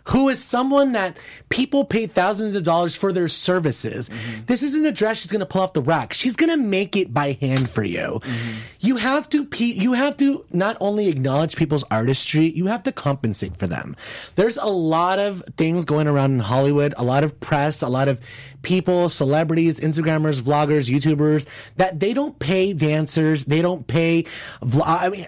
[0.05, 1.17] Who is someone that
[1.49, 4.09] people pay thousands of dollars for their services?
[4.09, 4.45] Mm-hmm.
[4.45, 6.13] This isn't a dress she's going to pull off the rack.
[6.13, 8.19] She's going to make it by hand for you.
[8.21, 8.57] Mm-hmm.
[8.79, 12.91] You have to pe- you have to not only acknowledge people's artistry, you have to
[12.91, 13.95] compensate for them.
[14.35, 18.07] There's a lot of things going around in Hollywood, a lot of press, a lot
[18.07, 18.19] of
[18.61, 21.45] people, celebrities, Instagrammers, vloggers, YouTubers
[21.77, 24.25] that they don't pay dancers, they don't pay
[24.61, 24.83] vlog.
[24.85, 25.27] I mean,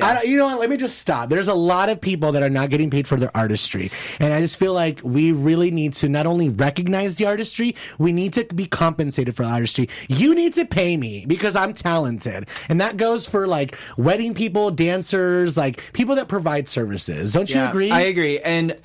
[0.00, 0.60] I don't, you know what?
[0.60, 1.28] Let me just stop.
[1.28, 3.90] There's a lot of people that are not getting paid for their artistry.
[4.18, 8.12] And I just feel like we really need to not only recognize the artistry, we
[8.12, 9.88] need to be compensated for the artistry.
[10.08, 12.48] You need to pay me because I'm talented.
[12.68, 17.32] And that goes for like wedding people, dancers, like people that provide services.
[17.32, 17.90] Don't you agree?
[17.90, 18.38] I agree.
[18.40, 18.80] And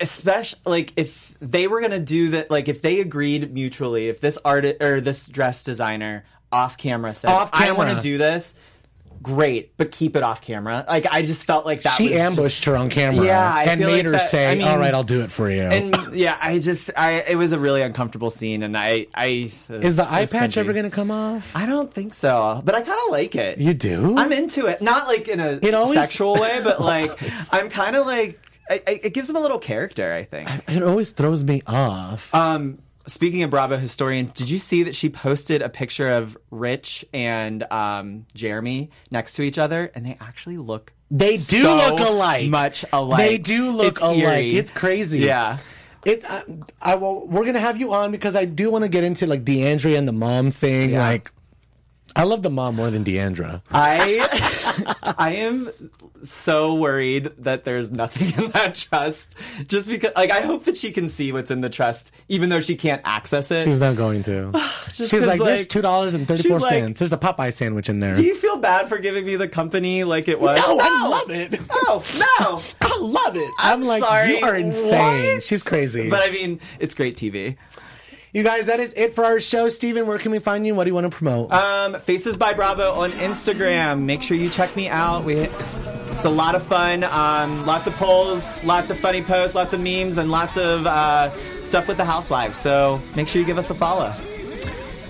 [0.00, 4.38] especially like if they were gonna do that, like if they agreed mutually, if this
[4.44, 8.54] artist or this dress designer off camera said, Off "I want to do this,"
[9.22, 10.84] great, but keep it off camera.
[10.88, 11.94] Like I just felt like that.
[11.96, 14.54] She was ambushed her on camera Yeah, I and made like her that- say, I
[14.54, 15.62] mean- all right, I'll do it for you.
[15.62, 19.96] And yeah, I just, I it was a really uncomfortable scene, and I, I Is
[19.96, 20.56] the eye patch cringy.
[20.58, 21.50] ever going to come off?
[21.54, 23.58] I don't think so, but I kind of like it.
[23.58, 24.16] You do?
[24.16, 27.18] I'm into it, not like in a It always- sexual way, but like
[27.52, 28.40] I'm kind of like
[28.70, 30.12] I, I, it gives him a little character.
[30.12, 30.48] I think.
[30.68, 32.32] it always throws me off.
[32.34, 32.78] Um,
[33.10, 37.62] speaking of Bravo historian, did you see that she posted a picture of Rich and
[37.72, 42.48] um, Jeremy next to each other, and they actually look They do so look alike.
[42.48, 43.18] much alike.
[43.28, 44.18] They do look It's alike.
[44.18, 44.56] eerie.
[44.56, 45.20] It's crazy.
[45.20, 45.58] Yeah.
[46.04, 46.24] It.
[46.26, 46.42] I,
[46.80, 47.26] I will.
[47.26, 50.08] We're gonna have you on because I do want to get into like D'Andra and
[50.08, 50.90] the mom thing.
[50.92, 51.00] Yeah.
[51.06, 51.30] Like,
[52.16, 53.62] I love the mom more than D'Andra.
[53.70, 55.70] I I am
[56.22, 59.34] so worried that there's nothing in that trust.
[59.66, 62.60] Just because, like, I hope that she can see what's in the trust, even though
[62.60, 63.64] she can't access it.
[63.64, 64.52] She's not going to.
[64.92, 66.88] she's like, this two dollars and thirty four cents.
[66.88, 68.12] like- There's a Popeye sandwich in there.
[68.14, 70.58] Do you feel bad for giving me the company like it was?
[70.58, 71.60] No, I love it.
[71.70, 72.60] Oh no!
[72.88, 73.50] I love it.
[73.58, 75.34] I'm I'm, like, sorry, you are insane.
[75.34, 75.42] what?
[75.42, 76.10] She's crazy.
[76.10, 77.56] But I mean, it's great TV.
[78.32, 79.68] You guys, that is it for our show.
[79.68, 80.72] Steven, where can we find you?
[80.74, 81.50] What do you want to promote?
[81.50, 84.02] Um, Faces by Bravo on Instagram.
[84.02, 85.24] Make sure you check me out.
[85.24, 87.02] We, it's a lot of fun.
[87.02, 91.32] Um, lots of polls, lots of funny posts, lots of memes, and lots of uh,
[91.60, 92.56] stuff with the housewives.
[92.56, 94.14] So make sure you give us a follow.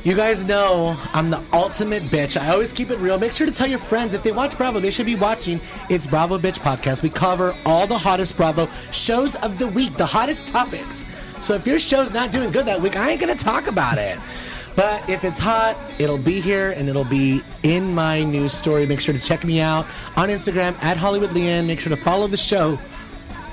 [0.03, 2.41] You guys know I'm the ultimate bitch.
[2.41, 3.18] I always keep it real.
[3.18, 5.61] Make sure to tell your friends if they watch Bravo, they should be watching
[5.91, 7.03] It's Bravo Bitch Podcast.
[7.03, 11.05] We cover all the hottest Bravo shows of the week, the hottest topics.
[11.43, 14.18] So if your show's not doing good that week, I ain't gonna talk about it.
[14.76, 18.86] But if it's hot, it'll be here and it'll be in my news story.
[18.86, 19.86] Make sure to check me out
[20.16, 21.66] on Instagram at Hollywood Leanne.
[21.66, 22.78] Make sure to follow the show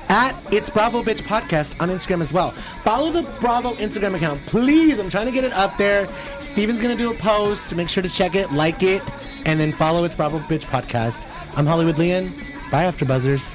[0.08, 2.52] at It's Bravo Bitch Podcast on Instagram as well.
[2.82, 4.98] Follow the Bravo Instagram account, please.
[4.98, 6.08] I'm trying to get it up there.
[6.40, 7.74] Steven's going to do a post.
[7.74, 9.02] Make sure to check it, like it,
[9.44, 11.26] and then follow It's Bravo Bitch Podcast.
[11.56, 12.32] I'm Hollywood Leon.
[12.70, 13.54] Bye, After Buzzers.